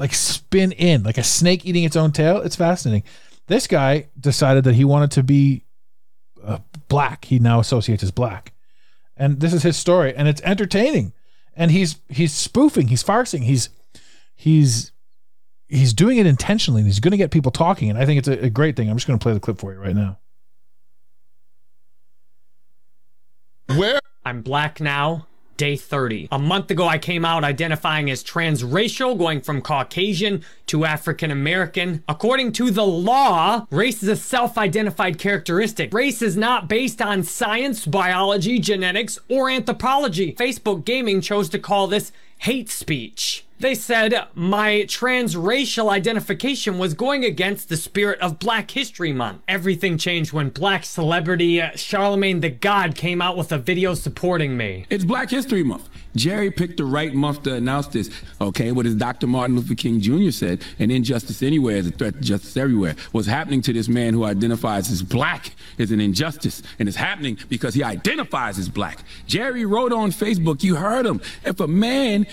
like 0.00 0.14
spin 0.14 0.72
in 0.72 1.02
like 1.02 1.18
a 1.18 1.22
snake 1.22 1.64
eating 1.64 1.84
its 1.84 1.94
own 1.94 2.10
tail. 2.10 2.40
It's 2.40 2.56
fascinating. 2.56 3.04
This 3.46 3.66
guy 3.66 4.08
decided 4.18 4.64
that 4.64 4.74
he 4.74 4.84
wanted 4.84 5.10
to 5.12 5.22
be 5.22 5.64
uh, 6.42 6.58
black. 6.88 7.26
He 7.26 7.38
now 7.38 7.60
associates 7.60 8.02
as 8.02 8.10
black. 8.10 8.52
And 9.16 9.40
this 9.40 9.52
is 9.52 9.62
his 9.62 9.76
story 9.76 10.14
and 10.16 10.26
it's 10.26 10.40
entertaining. 10.42 11.12
And 11.54 11.70
he's 11.70 11.96
he's 12.08 12.32
spoofing, 12.32 12.88
he's 12.88 13.04
farcing, 13.04 13.42
he's 13.42 13.68
he's 14.34 14.92
he's 15.70 15.94
doing 15.94 16.18
it 16.18 16.26
intentionally 16.26 16.80
and 16.80 16.88
he's 16.88 17.00
going 17.00 17.12
to 17.12 17.16
get 17.16 17.30
people 17.30 17.52
talking 17.52 17.88
and 17.88 17.98
I 17.98 18.04
think 18.04 18.18
it's 18.18 18.28
a, 18.28 18.46
a 18.46 18.50
great 18.50 18.76
thing. 18.76 18.90
I'm 18.90 18.96
just 18.96 19.06
going 19.06 19.18
to 19.18 19.22
play 19.22 19.32
the 19.32 19.40
clip 19.40 19.58
for 19.58 19.72
you 19.72 19.78
right 19.78 19.94
now. 19.94 20.18
Where 23.76 24.00
I'm 24.24 24.42
black 24.42 24.80
now 24.80 25.26
day 25.60 25.76
30. 25.76 26.28
A 26.32 26.38
month 26.38 26.70
ago, 26.70 26.88
I 26.88 26.96
came 26.96 27.22
out 27.22 27.44
identifying 27.44 28.10
as 28.10 28.24
transracial, 28.24 29.18
going 29.18 29.42
from 29.42 29.60
Caucasian 29.60 30.42
to 30.68 30.86
African 30.86 31.30
American. 31.30 32.02
According 32.08 32.52
to 32.52 32.70
the 32.70 32.86
law, 32.86 33.66
race 33.70 34.02
is 34.02 34.08
a 34.08 34.16
self 34.16 34.56
identified 34.56 35.18
characteristic. 35.18 35.92
Race 35.92 36.22
is 36.22 36.34
not 36.34 36.66
based 36.66 37.02
on 37.02 37.24
science, 37.24 37.84
biology, 37.84 38.58
genetics, 38.58 39.18
or 39.28 39.50
anthropology. 39.50 40.32
Facebook 40.32 40.86
Gaming 40.86 41.20
chose 41.20 41.50
to 41.50 41.58
call 41.58 41.86
this 41.86 42.10
hate 42.38 42.70
speech. 42.70 43.44
They 43.60 43.74
said 43.74 44.14
my 44.34 44.86
transracial 44.88 45.90
identification 45.90 46.78
was 46.78 46.94
going 46.94 47.26
against 47.26 47.68
the 47.68 47.76
spirit 47.76 48.18
of 48.20 48.38
Black 48.38 48.70
History 48.70 49.12
Month. 49.12 49.42
Everything 49.46 49.98
changed 49.98 50.32
when 50.32 50.48
black 50.48 50.82
celebrity 50.82 51.60
uh, 51.60 51.72
Charlamagne 51.72 52.40
tha 52.40 52.48
God 52.48 52.94
came 52.94 53.20
out 53.20 53.36
with 53.36 53.52
a 53.52 53.58
video 53.58 53.92
supporting 53.92 54.56
me. 54.56 54.86
It's 54.88 55.04
Black 55.04 55.28
History 55.28 55.62
Month. 55.62 55.90
Jerry 56.16 56.50
picked 56.50 56.78
the 56.78 56.86
right 56.86 57.12
month 57.12 57.42
to 57.42 57.54
announce 57.54 57.88
this. 57.88 58.08
Okay, 58.40 58.72
what 58.72 58.86
Dr. 58.96 59.26
Martin 59.26 59.56
Luther 59.56 59.74
King 59.74 60.00
Jr. 60.00 60.30
said, 60.30 60.64
an 60.78 60.90
injustice 60.90 61.42
anywhere 61.42 61.76
is 61.76 61.86
a 61.86 61.90
threat 61.90 62.14
to 62.14 62.20
justice 62.20 62.56
everywhere. 62.56 62.96
What's 63.12 63.28
happening 63.28 63.60
to 63.62 63.74
this 63.74 63.88
man 63.88 64.14
who 64.14 64.24
identifies 64.24 64.90
as 64.90 65.02
black 65.02 65.54
is 65.76 65.92
an 65.92 66.00
injustice, 66.00 66.62
and 66.78 66.88
it's 66.88 66.96
happening 66.96 67.38
because 67.50 67.74
he 67.74 67.84
identifies 67.84 68.58
as 68.58 68.70
black. 68.70 69.00
Jerry 69.26 69.66
wrote 69.66 69.92
on 69.92 70.12
Facebook, 70.12 70.62
you 70.62 70.76
heard 70.76 71.04
him. 71.04 71.20
If 71.44 71.60
a 71.60 71.68
man 71.68 72.26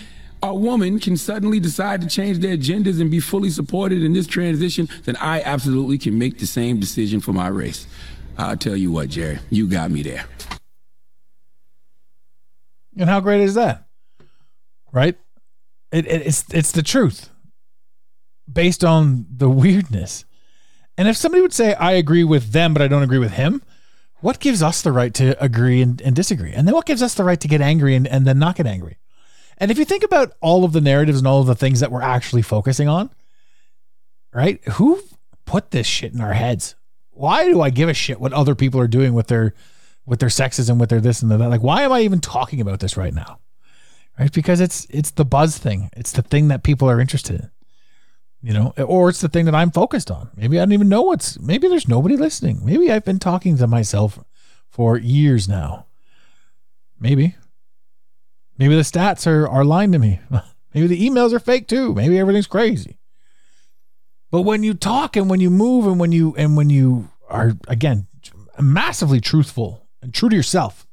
a 0.49 0.55
woman 0.55 0.99
can 0.99 1.17
suddenly 1.17 1.59
decide 1.59 2.01
to 2.01 2.07
change 2.07 2.39
their 2.39 2.57
genders 2.57 2.99
and 2.99 3.09
be 3.09 3.19
fully 3.19 3.49
supported 3.49 4.03
in 4.03 4.13
this 4.13 4.27
transition, 4.27 4.87
then 5.05 5.15
I 5.17 5.41
absolutely 5.41 5.97
can 5.97 6.17
make 6.17 6.39
the 6.39 6.47
same 6.47 6.79
decision 6.79 7.19
for 7.19 7.33
my 7.33 7.47
race. 7.47 7.87
I'll 8.37 8.57
tell 8.57 8.75
you 8.75 8.91
what, 8.91 9.09
Jerry, 9.09 9.39
you 9.49 9.67
got 9.67 9.91
me 9.91 10.03
there. 10.03 10.25
And 12.97 13.09
how 13.09 13.19
great 13.19 13.41
is 13.41 13.53
that? 13.55 13.87
Right? 14.91 15.17
It, 15.91 16.05
it, 16.07 16.27
it's 16.27 16.43
it's 16.53 16.71
the 16.71 16.83
truth 16.83 17.29
based 18.51 18.83
on 18.83 19.25
the 19.29 19.49
weirdness. 19.49 20.25
And 20.97 21.07
if 21.07 21.15
somebody 21.15 21.41
would 21.41 21.53
say, 21.53 21.75
I 21.75 21.91
agree 21.91 22.23
with 22.23 22.51
them, 22.51 22.73
but 22.73 22.81
I 22.81 22.87
don't 22.87 23.03
agree 23.03 23.19
with 23.19 23.33
him, 23.33 23.61
what 24.19 24.39
gives 24.39 24.63
us 24.63 24.81
the 24.81 24.91
right 24.91 25.13
to 25.13 25.41
agree 25.43 25.81
and, 25.81 26.01
and 26.01 26.15
disagree? 26.15 26.51
And 26.51 26.67
then 26.67 26.73
what 26.73 26.87
gives 26.87 27.03
us 27.03 27.13
the 27.13 27.23
right 27.23 27.39
to 27.39 27.47
get 27.47 27.61
angry 27.61 27.93
and, 27.93 28.07
and 28.07 28.25
then 28.25 28.39
not 28.39 28.55
get 28.55 28.65
angry? 28.65 28.97
And 29.57 29.71
if 29.71 29.77
you 29.77 29.85
think 29.85 30.03
about 30.03 30.33
all 30.41 30.63
of 30.63 30.73
the 30.73 30.81
narratives 30.81 31.17
and 31.17 31.27
all 31.27 31.41
of 31.41 31.47
the 31.47 31.55
things 31.55 31.79
that 31.79 31.91
we're 31.91 32.01
actually 32.01 32.43
focusing 32.43 32.87
on, 32.87 33.09
right? 34.33 34.63
Who 34.73 35.01
put 35.45 35.71
this 35.71 35.87
shit 35.87 36.13
in 36.13 36.21
our 36.21 36.33
heads? 36.33 36.75
Why 37.11 37.45
do 37.45 37.61
I 37.61 37.71
give 37.71 37.89
a 37.89 37.93
shit 37.93 38.19
what 38.19 38.33
other 38.33 38.53
people 38.53 38.79
are 38.79 38.87
doing 38.87 39.13
with 39.13 39.27
their 39.27 39.53
with 40.05 40.19
their 40.19 40.29
sexes 40.29 40.69
and 40.69 40.79
with 40.79 40.89
their 40.89 41.01
this 41.01 41.21
and 41.21 41.31
their 41.31 41.39
that? 41.39 41.49
Like, 41.49 41.63
why 41.63 41.81
am 41.81 41.91
I 41.91 42.01
even 42.01 42.19
talking 42.21 42.61
about 42.61 42.79
this 42.79 42.95
right 42.95 43.13
now? 43.13 43.39
Right? 44.19 44.31
Because 44.31 44.61
it's 44.61 44.85
it's 44.91 45.11
the 45.11 45.25
buzz 45.25 45.57
thing. 45.57 45.89
It's 45.97 46.11
the 46.11 46.21
thing 46.21 46.49
that 46.49 46.63
people 46.63 46.89
are 46.89 47.01
interested 47.01 47.41
in. 47.41 47.51
You 48.43 48.53
know, 48.53 48.73
or 48.77 49.09
it's 49.09 49.21
the 49.21 49.29
thing 49.29 49.45
that 49.45 49.55
I'm 49.55 49.71
focused 49.71 50.11
on. 50.11 50.29
Maybe 50.35 50.59
I 50.59 50.61
don't 50.61 50.73
even 50.73 50.89
know 50.89 51.01
what's 51.01 51.39
maybe 51.39 51.67
there's 51.67 51.87
nobody 51.87 52.15
listening. 52.15 52.59
Maybe 52.63 52.91
I've 52.91 53.03
been 53.03 53.19
talking 53.19 53.57
to 53.57 53.65
myself 53.65 54.19
for 54.69 54.97
years 54.97 55.49
now. 55.49 55.87
Maybe. 56.99 57.35
Maybe 58.57 58.75
the 58.75 58.81
stats 58.81 59.27
are, 59.27 59.47
are 59.47 59.65
lying 59.65 59.91
to 59.91 59.99
me. 59.99 60.19
Maybe 60.73 60.87
the 60.87 61.09
emails 61.09 61.33
are 61.33 61.39
fake 61.39 61.67
too. 61.67 61.93
Maybe 61.93 62.19
everything's 62.19 62.47
crazy. 62.47 62.97
But 64.31 64.41
when 64.41 64.63
you 64.63 64.73
talk 64.73 65.15
and 65.15 65.29
when 65.29 65.39
you 65.39 65.49
move 65.49 65.87
and 65.87 65.99
when 65.99 66.11
you 66.11 66.35
and 66.37 66.57
when 66.57 66.69
you 66.69 67.09
are 67.29 67.53
again 67.67 68.07
massively 68.59 69.21
truthful 69.21 69.87
and 70.01 70.13
true 70.13 70.29
to 70.29 70.35
yourself, 70.35 70.85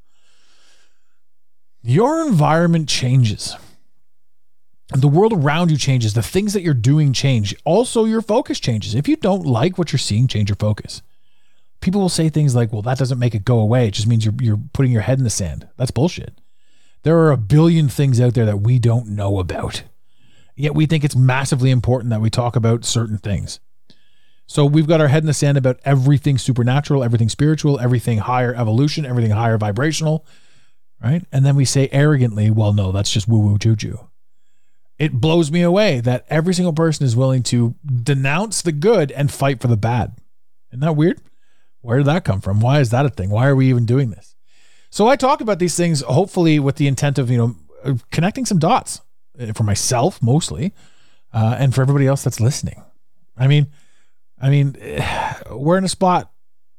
your 1.83 2.26
environment 2.26 2.88
changes. 2.88 3.56
The 4.90 5.09
world 5.09 5.33
around 5.33 5.71
you 5.71 5.76
changes. 5.76 6.14
The 6.14 6.23
things 6.23 6.52
that 6.52 6.62
you're 6.62 6.75
doing 6.75 7.12
change. 7.12 7.54
Also, 7.64 8.04
your 8.04 8.23
focus 8.23 8.61
changes. 8.61 8.94
If 8.94 9.09
you 9.09 9.16
don't 9.16 9.44
like 9.44 9.76
what 9.76 9.92
you're 9.92 9.99
seeing, 9.99 10.28
change 10.28 10.49
your 10.49 10.56
focus. 10.56 11.02
People 11.80 12.00
will 12.00 12.09
say 12.09 12.28
things 12.28 12.54
like, 12.54 12.73
well, 12.73 12.83
that 12.83 12.99
doesn't 12.99 13.18
make 13.18 13.35
it 13.35 13.44
go 13.44 13.59
away. 13.59 13.88
It 13.88 13.94
just 13.94 14.06
means 14.06 14.25
you're, 14.25 14.35
you're 14.40 14.61
putting 14.73 14.92
your 14.92 15.02
head 15.02 15.18
in 15.18 15.25
the 15.25 15.30
sand. 15.30 15.68
That's 15.76 15.90
bullshit. 15.90 16.38
There 17.05 17.19
are 17.19 17.33
a 17.33 17.37
billion 17.37 17.89
things 17.89 18.19
out 18.21 18.33
there 18.35 18.47
that 18.47 18.63
we 18.63 18.79
don't 18.79 19.09
know 19.09 19.39
about. 19.39 19.85
Yet 20.57 20.75
we 20.75 20.87
think 20.87 21.05
it's 21.05 21.15
massively 21.15 21.71
important 21.71 22.11
that 22.11 22.21
we 22.23 22.31
talk 22.31 22.57
about 22.57 22.85
certain 22.85 23.19
things. 23.19 23.61
So 24.47 24.65
we've 24.65 24.87
got 24.87 25.01
our 25.01 25.09
head 25.09 25.23
in 25.23 25.27
the 25.27 25.35
sand 25.35 25.59
about 25.59 25.81
everything 25.85 26.39
supernatural, 26.39 27.05
everything 27.05 27.29
spiritual, 27.29 27.79
everything 27.79 28.19
higher 28.19 28.55
evolution, 28.55 29.05
everything 29.05 29.33
higher 29.33 29.59
vibrational, 29.59 30.27
right? 31.03 31.25
And 31.31 31.45
then 31.45 31.57
we 31.57 31.67
say 31.67 31.89
arrogantly, 31.93 32.51
well, 32.51 32.73
no, 32.73 32.91
that's 32.91 33.13
just 33.13 33.29
woo 33.29 33.39
woo 33.39 33.59
juju. 33.59 33.99
It 34.99 35.13
blows 35.13 35.51
me 35.51 35.61
away 35.61 36.01
that 36.01 36.25
every 36.31 36.55
single 36.55 36.73
person 36.73 37.05
is 37.05 37.17
willing 37.17 37.43
to 37.45 37.75
denounce 38.03 38.63
the 38.63 38.73
good 38.73 39.13
and 39.13 39.31
fight 39.31 39.61
for 39.61 39.69
the 39.69 39.77
bad. 39.77 40.17
Isn't 40.71 40.81
that 40.81 40.97
weird? 40.97 41.21
Where 41.81 41.99
did 41.99 42.07
that 42.07 42.25
come 42.25 42.41
from? 42.41 42.61
Why 42.61 42.81
is 42.81 42.91
that 42.91 43.05
a 43.05 43.11
thing? 43.11 43.29
Why 43.29 43.47
are 43.47 43.57
we 43.57 43.69
even 43.69 43.85
doing 43.85 44.11
this? 44.11 44.34
So 44.95 45.09
I 45.09 45.17
talk 45.17 45.41
about 45.41 45.59
these 45.59 45.77
things 45.77 46.03
hopefully 46.03 46.61
with 46.61 46.77
the 46.77 46.87
intent 46.87 47.19
of, 47.19 47.29
you 47.29 47.37
know, 47.37 47.97
connecting 48.13 48.47
some 48.47 48.61
dots 48.61 49.01
uh, 49.41 49.53
for 49.53 49.65
myself 49.65 50.23
mostly, 50.23 50.73
uh, 51.33 51.57
and 51.59 51.75
for 51.75 51.83
everybody 51.83 52.07
else 52.07 52.23
that's 52.23 52.39
listening. 52.39 52.81
I 53.37 53.49
mean, 53.49 53.73
I 54.41 54.51
mean, 54.51 54.77
we're 55.51 55.79
in 55.79 55.85
a 55.85 55.89
spot. 55.89 56.31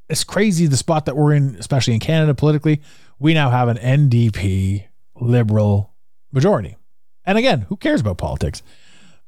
It's 0.07 0.23
crazy 0.23 0.65
the 0.65 0.77
spot 0.77 1.07
that 1.07 1.17
we're 1.17 1.33
in, 1.33 1.57
especially 1.59 1.93
in 1.93 1.99
Canada 1.99 2.33
politically. 2.33 2.81
We 3.19 3.33
now 3.33 3.49
have 3.49 3.67
an 3.67 3.75
NDP 3.75 4.85
liberal 5.19 5.93
majority. 6.31 6.77
And 7.25 7.37
again, 7.37 7.65
who 7.67 7.75
cares 7.75 7.99
about 7.99 8.17
politics? 8.17 8.63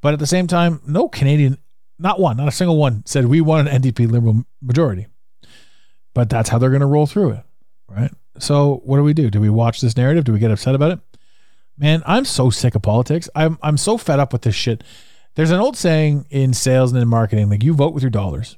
But 0.00 0.14
at 0.14 0.18
the 0.18 0.26
same 0.26 0.46
time, 0.46 0.80
no 0.86 1.10
Canadian, 1.10 1.58
not 1.98 2.20
one, 2.20 2.38
not 2.38 2.48
a 2.48 2.52
single 2.52 2.78
one 2.78 3.04
said 3.04 3.26
we 3.26 3.42
want 3.42 3.68
an 3.68 3.82
NDP 3.82 4.10
liberal 4.10 4.44
majority. 4.62 5.08
But 6.14 6.30
that's 6.30 6.48
how 6.48 6.56
they're 6.56 6.70
going 6.70 6.80
to 6.80 6.86
roll 6.86 7.06
through 7.06 7.32
it, 7.32 7.44
right? 7.88 8.10
So 8.38 8.82
what 8.84 8.96
do 8.96 9.02
we 9.02 9.14
do? 9.14 9.30
Do 9.30 9.40
we 9.40 9.50
watch 9.50 9.80
this 9.80 9.96
narrative? 9.96 10.24
Do 10.24 10.32
we 10.32 10.38
get 10.38 10.50
upset 10.50 10.74
about 10.74 10.92
it? 10.92 11.00
Man, 11.76 12.02
I'm 12.06 12.24
so 12.24 12.50
sick 12.50 12.74
of 12.74 12.82
politics. 12.82 13.28
I'm 13.34 13.58
I'm 13.62 13.76
so 13.76 13.98
fed 13.98 14.18
up 14.18 14.32
with 14.32 14.42
this 14.42 14.54
shit. 14.54 14.82
There's 15.34 15.50
an 15.52 15.60
old 15.60 15.76
saying 15.76 16.26
in 16.30 16.52
sales 16.52 16.92
and 16.92 17.00
in 17.00 17.08
marketing, 17.08 17.48
like 17.48 17.62
you 17.62 17.74
vote 17.74 17.94
with 17.94 18.02
your 18.02 18.10
dollars. 18.10 18.56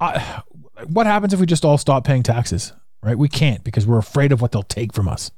I, 0.00 0.42
what 0.86 1.06
happens 1.06 1.32
if 1.32 1.40
we 1.40 1.46
just 1.46 1.64
all 1.64 1.78
stop 1.78 2.04
paying 2.04 2.22
taxes? 2.22 2.72
Right? 3.02 3.18
We 3.18 3.28
can't 3.28 3.62
because 3.62 3.86
we're 3.86 3.98
afraid 3.98 4.32
of 4.32 4.40
what 4.40 4.52
they'll 4.52 4.62
take 4.62 4.92
from 4.92 5.08
us. 5.08 5.30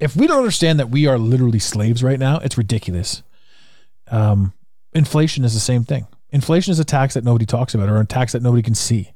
If 0.00 0.16
we 0.16 0.26
don't 0.26 0.38
understand 0.38 0.80
that 0.80 0.90
we 0.90 1.06
are 1.06 1.18
literally 1.18 1.58
slaves 1.58 2.02
right 2.02 2.18
now, 2.18 2.38
it's 2.38 2.58
ridiculous. 2.58 3.22
Um, 4.08 4.52
inflation 4.92 5.44
is 5.44 5.54
the 5.54 5.60
same 5.60 5.84
thing. 5.84 6.06
Inflation 6.30 6.72
is 6.72 6.80
a 6.80 6.84
tax 6.84 7.14
that 7.14 7.24
nobody 7.24 7.46
talks 7.46 7.74
about 7.74 7.88
or 7.88 8.00
a 8.00 8.06
tax 8.06 8.32
that 8.32 8.42
nobody 8.42 8.62
can 8.62 8.74
see. 8.74 9.13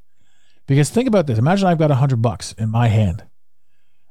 Because 0.68 0.90
think 0.90 1.08
about 1.08 1.26
this. 1.26 1.38
Imagine 1.38 1.66
I've 1.66 1.78
got 1.78 1.90
a 1.90 1.96
hundred 1.96 2.22
bucks 2.22 2.52
in 2.52 2.70
my 2.70 2.86
hand 2.88 3.24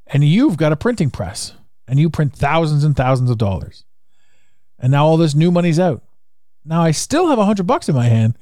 and 0.08 0.24
you've 0.26 0.58
got 0.58 0.74
a 0.74 0.76
printing 0.76 1.10
press 1.10 1.54
and 1.88 2.00
you 2.00 2.10
print 2.10 2.34
thousands 2.36 2.84
and 2.84 2.98
thousands 2.98 3.30
of 3.30 3.38
dollars. 3.38 3.86
And 4.80 4.92
now 4.92 5.06
all 5.06 5.18
this 5.18 5.36
new 5.36 5.52
money's 5.52 5.80
out. 5.80 6.04
Now 6.66 6.82
I 6.84 6.92
still 6.92 7.28
have 7.30 7.40
a 7.40 7.46
hundred 7.46 7.68
bucks 7.68 7.88
in 7.88 7.96
my 7.96 8.08
hand, 8.08 8.38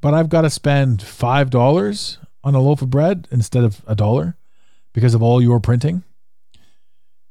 but 0.00 0.14
I've 0.14 0.28
got 0.28 0.42
to 0.42 0.50
spend 0.50 1.02
five 1.02 1.50
dollars 1.50 2.18
on 2.44 2.54
a 2.54 2.60
loaf 2.60 2.82
of 2.82 2.90
bread 2.90 3.26
instead 3.32 3.64
of 3.64 3.82
a 3.88 3.96
dollar 3.96 4.36
because 4.92 5.14
of 5.14 5.22
all 5.22 5.42
your 5.42 5.58
printing. 5.58 6.04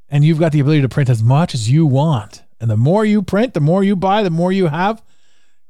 and 0.10 0.24
you've 0.24 0.40
got 0.40 0.52
the 0.52 0.60
ability 0.60 0.82
to 0.82 0.90
print 0.90 1.10
as 1.10 1.24
much 1.24 1.54
as 1.56 1.70
you 1.70 1.86
want. 1.86 2.44
And 2.60 2.70
the 2.70 2.78
more 2.78 3.06
you 3.06 3.22
print, 3.22 3.54
the 3.54 3.60
more 3.60 3.84
you 3.84 3.96
buy, 3.96 4.24
the 4.24 4.30
more 4.30 4.52
you 4.52 4.68
have, 4.68 5.02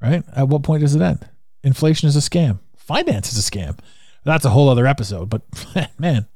right? 0.01 0.23
At 0.35 0.47
what 0.49 0.63
point 0.63 0.81
does 0.81 0.95
it 0.95 1.01
end? 1.01 1.27
Inflation 1.63 2.07
is 2.07 2.15
a 2.15 2.19
scam. 2.19 2.59
Finance 2.75 3.31
is 3.33 3.39
a 3.47 3.51
scam. 3.51 3.77
That's 4.25 4.45
a 4.45 4.49
whole 4.49 4.69
other 4.69 4.87
episode, 4.87 5.29
but 5.29 5.43
man, 5.99 6.27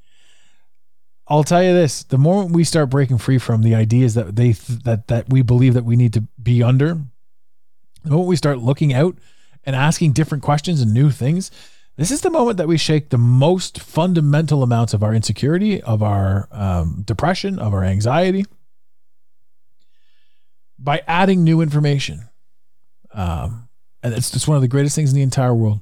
I'll 1.28 1.44
tell 1.44 1.64
you 1.64 1.74
this: 1.74 2.04
the 2.04 2.18
moment 2.18 2.52
we 2.52 2.64
start 2.64 2.90
breaking 2.90 3.18
free 3.18 3.38
from 3.38 3.64
the 3.64 3.76
ideas 3.76 4.14
that 4.14 4.36
they 4.36 4.52
that 4.52 5.08
that 5.08 5.30
we 5.30 5.42
believe 5.42 5.74
that 5.74 5.86
we 5.86 5.96
need 5.96 6.14
to 6.14 6.22
be 6.42 6.64
under, 6.64 7.00
the 8.04 8.10
moment 8.12 8.30
we 8.30 8.36
start 8.36 8.60
looking 8.60 8.94
out 8.94 9.18
and 9.64 9.76
asking 9.76 10.14
different 10.14 10.44
questions 10.44 10.82
and 10.82 10.94
new 10.94 11.10
things, 11.10 11.52
this 11.98 12.12
is 12.12 12.22
the 12.22 12.30
moment 12.30 12.58
that 12.58 12.68
we 12.68 12.78
shake 12.78 13.10
the 13.10 13.18
most 13.18 13.82
fundamental 13.82 14.64
amounts 14.64 14.94
of 14.94 15.04
our 15.04 15.14
insecurity, 15.14 15.82
of 15.82 16.02
our 16.02 16.48
um, 16.52 17.02
depression, 17.06 17.60
of 17.60 17.74
our 17.74 17.84
anxiety 17.84 18.46
by 20.80 21.02
adding 21.08 21.44
new 21.44 21.60
information. 21.60 22.30
Um, 23.14 23.68
and 24.02 24.14
it's 24.14 24.32
just 24.32 24.48
one 24.48 24.56
of 24.56 24.62
the 24.62 24.68
greatest 24.68 24.96
things 24.96 25.10
in 25.10 25.16
the 25.16 25.22
entire 25.22 25.54
world. 25.54 25.82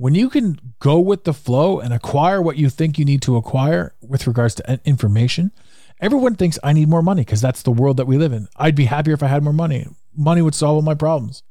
When 0.00 0.14
you 0.14 0.30
can 0.30 0.58
go 0.78 0.98
with 0.98 1.24
the 1.24 1.34
flow 1.34 1.78
and 1.78 1.92
acquire 1.92 2.40
what 2.40 2.56
you 2.56 2.70
think 2.70 2.98
you 2.98 3.04
need 3.04 3.20
to 3.20 3.36
acquire 3.36 3.94
with 4.00 4.26
regards 4.26 4.54
to 4.54 4.80
information, 4.86 5.52
everyone 6.00 6.36
thinks 6.36 6.58
I 6.64 6.72
need 6.72 6.88
more 6.88 7.02
money 7.02 7.20
because 7.20 7.42
that's 7.42 7.60
the 7.60 7.70
world 7.70 7.98
that 7.98 8.06
we 8.06 8.16
live 8.16 8.32
in. 8.32 8.48
I'd 8.56 8.74
be 8.74 8.86
happier 8.86 9.12
if 9.12 9.22
I 9.22 9.26
had 9.26 9.44
more 9.44 9.52
money. 9.52 9.86
Money 10.16 10.40
would 10.40 10.54
solve 10.54 10.76
all 10.76 10.80
my 10.80 10.94
problems. 10.94 11.42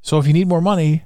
So 0.00 0.18
if 0.18 0.26
you 0.26 0.32
need 0.32 0.48
more 0.48 0.62
money, 0.62 1.04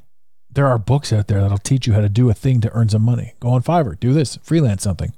there 0.49 0.69
are 0.69 0.79
books 0.79 1.13
out 1.13 1.27
there 1.27 1.41
that'll 1.41 1.59
teach 1.59 1.89
you 1.89 1.95
how 1.95 2.01
to 2.01 2.09
do 2.09 2.31
a 2.31 2.35
thing 2.35 2.61
to 2.61 2.73
earn 2.75 2.91
some 2.91 3.03
money. 3.03 3.35
Go 3.41 3.49
on 3.49 3.65
Fiverr, 3.65 3.99
do 3.99 4.13
this, 4.13 4.37
freelance 4.37 4.85
something. 4.85 5.13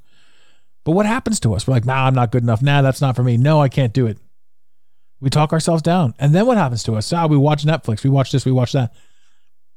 But 0.83 0.93
what 0.93 1.05
happens 1.05 1.39
to 1.41 1.53
us? 1.53 1.67
We're 1.67 1.75
like, 1.75 1.85
nah, 1.85 2.07
I'm 2.07 2.15
not 2.15 2.31
good 2.31 2.41
enough. 2.41 2.63
Nah, 2.63 2.81
that's 2.81 3.01
not 3.01 3.15
for 3.15 3.21
me. 3.21 3.37
No, 3.37 3.61
I 3.61 3.69
can't 3.69 3.93
do 3.93 4.07
it. 4.07 4.17
We 5.21 5.29
talk 5.29 5.53
ourselves 5.53 5.83
down. 5.83 6.15
And 6.17 6.33
then 6.33 6.47
what 6.47 6.57
happens 6.57 6.81
to 6.85 6.95
us? 6.95 7.13
Ah, 7.13 7.27
we 7.27 7.37
watch 7.37 7.65
Netflix, 7.65 8.03
we 8.03 8.09
watch 8.09 8.31
this, 8.31 8.45
we 8.45 8.51
watch 8.51 8.71
that. 8.71 8.95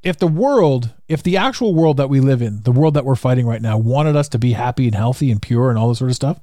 If 0.06 0.18
the 0.18 0.28
world, 0.28 0.94
if 1.08 1.24
the 1.24 1.36
actual 1.36 1.74
world 1.74 1.96
that 1.96 2.08
we 2.08 2.20
live 2.20 2.40
in, 2.40 2.62
the 2.62 2.70
world 2.70 2.94
that 2.94 3.04
we're 3.04 3.16
fighting 3.16 3.44
right 3.44 3.60
now, 3.60 3.76
wanted 3.76 4.14
us 4.14 4.28
to 4.28 4.38
be 4.38 4.52
happy 4.52 4.86
and 4.86 4.94
healthy 4.94 5.32
and 5.32 5.42
pure 5.42 5.68
and 5.68 5.76
all 5.76 5.88
this 5.88 5.98
sort 5.98 6.10
of 6.10 6.14
stuff, 6.14 6.38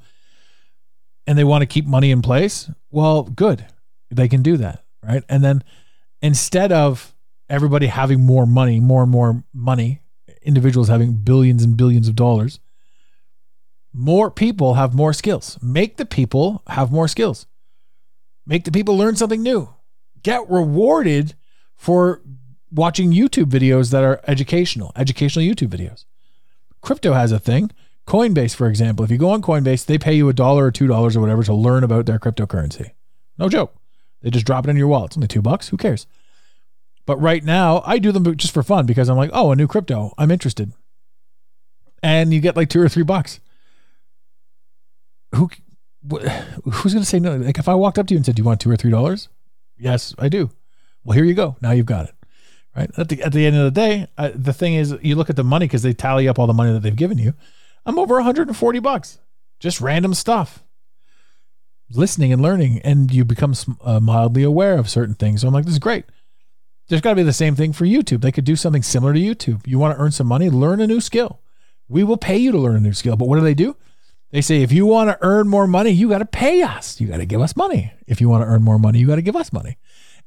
and 1.25 1.37
they 1.37 1.45
want 1.45 1.61
to 1.61 1.65
keep 1.65 1.85
money 1.85 2.11
in 2.11 2.21
place, 2.21 2.69
well, 2.91 3.23
good. 3.23 3.65
They 4.11 4.27
can 4.27 4.41
do 4.43 4.57
that. 4.57 4.83
Right. 5.01 5.23
And 5.29 5.41
then 5.45 5.63
instead 6.21 6.73
of 6.73 7.15
everybody 7.49 7.87
having 7.87 8.19
more 8.19 8.45
money, 8.45 8.81
more 8.81 9.03
and 9.03 9.11
more 9.11 9.45
money, 9.53 10.01
individuals 10.41 10.89
having 10.89 11.13
billions 11.13 11.63
and 11.63 11.77
billions 11.77 12.09
of 12.09 12.17
dollars, 12.17 12.59
more 13.93 14.29
people 14.29 14.73
have 14.73 14.93
more 14.93 15.13
skills. 15.13 15.57
Make 15.61 15.95
the 15.95 16.05
people 16.05 16.63
have 16.67 16.91
more 16.91 17.07
skills. 17.07 17.47
Make 18.45 18.65
the 18.65 18.73
people 18.73 18.97
learn 18.97 19.15
something 19.15 19.41
new. 19.41 19.73
Get 20.21 20.49
rewarded 20.49 21.35
for 21.75 22.21
watching 22.73 23.11
YouTube 23.11 23.45
videos 23.45 23.91
that 23.91 24.03
are 24.03 24.21
educational, 24.27 24.91
educational 24.95 25.45
YouTube 25.45 25.69
videos. 25.69 26.05
Crypto 26.81 27.13
has 27.13 27.31
a 27.31 27.39
thing. 27.39 27.71
Coinbase, 28.07 28.55
for 28.55 28.67
example, 28.67 29.05
if 29.05 29.11
you 29.11 29.17
go 29.17 29.29
on 29.29 29.41
Coinbase, 29.41 29.85
they 29.85 29.97
pay 29.97 30.13
you 30.13 30.27
a 30.27 30.33
dollar 30.33 30.65
or 30.65 30.71
two 30.71 30.87
dollars 30.87 31.15
or 31.15 31.21
whatever 31.21 31.43
to 31.43 31.53
learn 31.53 31.83
about 31.83 32.05
their 32.05 32.19
cryptocurrency. 32.19 32.91
No 33.37 33.47
joke. 33.47 33.75
They 34.21 34.29
just 34.29 34.45
drop 34.45 34.65
it 34.65 34.69
in 34.69 34.77
your 34.77 34.87
wallet. 34.87 35.11
It's 35.11 35.17
only 35.17 35.27
two 35.27 35.41
bucks. 35.41 35.69
Who 35.69 35.77
cares? 35.77 36.07
But 37.05 37.17
right 37.21 37.43
now, 37.43 37.81
I 37.85 37.99
do 37.99 38.11
them 38.11 38.35
just 38.37 38.53
for 38.53 38.63
fun 38.63 38.85
because 38.85 39.09
I'm 39.09 39.17
like, 39.17 39.31
oh, 39.33 39.51
a 39.51 39.55
new 39.55 39.67
crypto. 39.67 40.13
I'm 40.17 40.31
interested. 40.31 40.71
And 42.01 42.33
you 42.33 42.39
get 42.39 42.55
like 42.55 42.69
two 42.69 42.81
or 42.81 42.89
three 42.89 43.03
bucks. 43.03 43.39
Who 45.35 45.49
who's 46.09 46.93
going 46.93 47.03
to 47.03 47.05
say 47.05 47.19
no? 47.19 47.35
Like 47.37 47.57
if 47.57 47.69
I 47.69 47.75
walked 47.75 47.97
up 47.97 48.07
to 48.07 48.13
you 48.13 48.17
and 48.17 48.25
said, 48.25 48.35
"Do 48.35 48.41
you 48.41 48.45
want 48.45 48.59
two 48.59 48.69
or 48.69 48.75
three 48.75 48.91
dollars?" 48.91 49.29
Yes, 49.77 50.13
I 50.19 50.29
do. 50.29 50.51
Well, 51.03 51.15
here 51.15 51.23
you 51.25 51.33
go. 51.33 51.55
Now 51.61 51.71
you've 51.71 51.85
got 51.85 52.09
it. 52.09 52.15
Right 52.75 52.89
at 52.97 53.09
the 53.09 53.21
at 53.21 53.33
the 53.33 53.45
end 53.45 53.55
of 53.55 53.65
the 53.65 53.71
day, 53.71 54.07
the 54.35 54.53
thing 54.53 54.73
is, 54.73 54.95
you 55.01 55.15
look 55.15 55.29
at 55.29 55.35
the 55.35 55.43
money 55.43 55.65
because 55.65 55.83
they 55.83 55.93
tally 55.93 56.27
up 56.27 56.39
all 56.39 56.47
the 56.47 56.53
money 56.53 56.73
that 56.73 56.79
they've 56.79 56.95
given 56.95 57.17
you. 57.17 57.33
I'm 57.85 57.99
over 57.99 58.15
140 58.15 58.79
bucks, 58.79 59.19
just 59.59 59.81
random 59.81 60.13
stuff. 60.13 60.63
Listening 61.91 62.33
and 62.33 62.41
learning, 62.41 62.79
and 62.83 63.13
you 63.13 63.23
become 63.23 63.53
uh, 63.83 63.99
mildly 63.99 64.41
aware 64.41 64.77
of 64.79 64.89
certain 64.89 65.13
things. 65.13 65.41
So 65.41 65.47
I'm 65.47 65.53
like, 65.53 65.65
this 65.65 65.73
is 65.73 65.79
great. 65.79 66.05
There's 66.87 67.01
got 67.01 67.11
to 67.11 67.15
be 67.15 67.23
the 67.23 67.33
same 67.33 67.55
thing 67.55 67.71
for 67.71 67.85
YouTube. 67.85 68.21
They 68.21 68.31
could 68.31 68.45
do 68.45 68.55
something 68.55 68.81
similar 68.81 69.13
to 69.13 69.19
YouTube. 69.19 69.67
You 69.67 69.77
want 69.77 69.95
to 69.95 70.01
earn 70.01 70.11
some 70.11 70.27
money, 70.27 70.49
learn 70.49 70.81
a 70.81 70.87
new 70.87 70.99
skill. 70.99 71.39
We 71.87 72.03
will 72.03 72.17
pay 72.17 72.37
you 72.37 72.51
to 72.51 72.57
learn 72.57 72.75
a 72.75 72.79
new 72.79 72.93
skill. 72.93 73.15
But 73.15 73.27
what 73.27 73.37
do 73.37 73.43
they 73.43 73.53
do? 73.53 73.75
They 74.31 74.41
say 74.41 74.63
if 74.63 74.71
you 74.71 74.87
want 74.87 75.09
to 75.09 75.17
earn 75.21 75.47
more 75.47 75.67
money, 75.67 75.91
you 75.91 76.09
got 76.09 76.19
to 76.19 76.25
pay 76.25 76.63
us. 76.63 76.99
You 76.99 77.07
got 77.07 77.17
to 77.17 77.25
give 77.25 77.41
us 77.41 77.55
money. 77.55 77.93
If 78.07 78.19
you 78.19 78.29
want 78.29 78.41
to 78.41 78.47
earn 78.47 78.63
more 78.63 78.79
money, 78.79 78.97
you 78.97 79.05
got 79.05 79.17
to 79.17 79.21
give 79.21 79.35
us 79.35 79.53
money. 79.53 79.77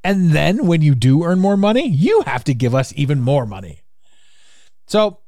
And 0.06 0.30
then 0.30 0.68
when 0.68 0.82
you 0.82 0.94
do 0.94 1.24
earn 1.24 1.40
more 1.40 1.56
money, 1.56 1.88
you 1.88 2.22
have 2.26 2.44
to 2.44 2.54
give 2.54 2.76
us 2.76 2.92
even 2.94 3.20
more 3.20 3.44
money. 3.44 3.82
So 4.86 5.18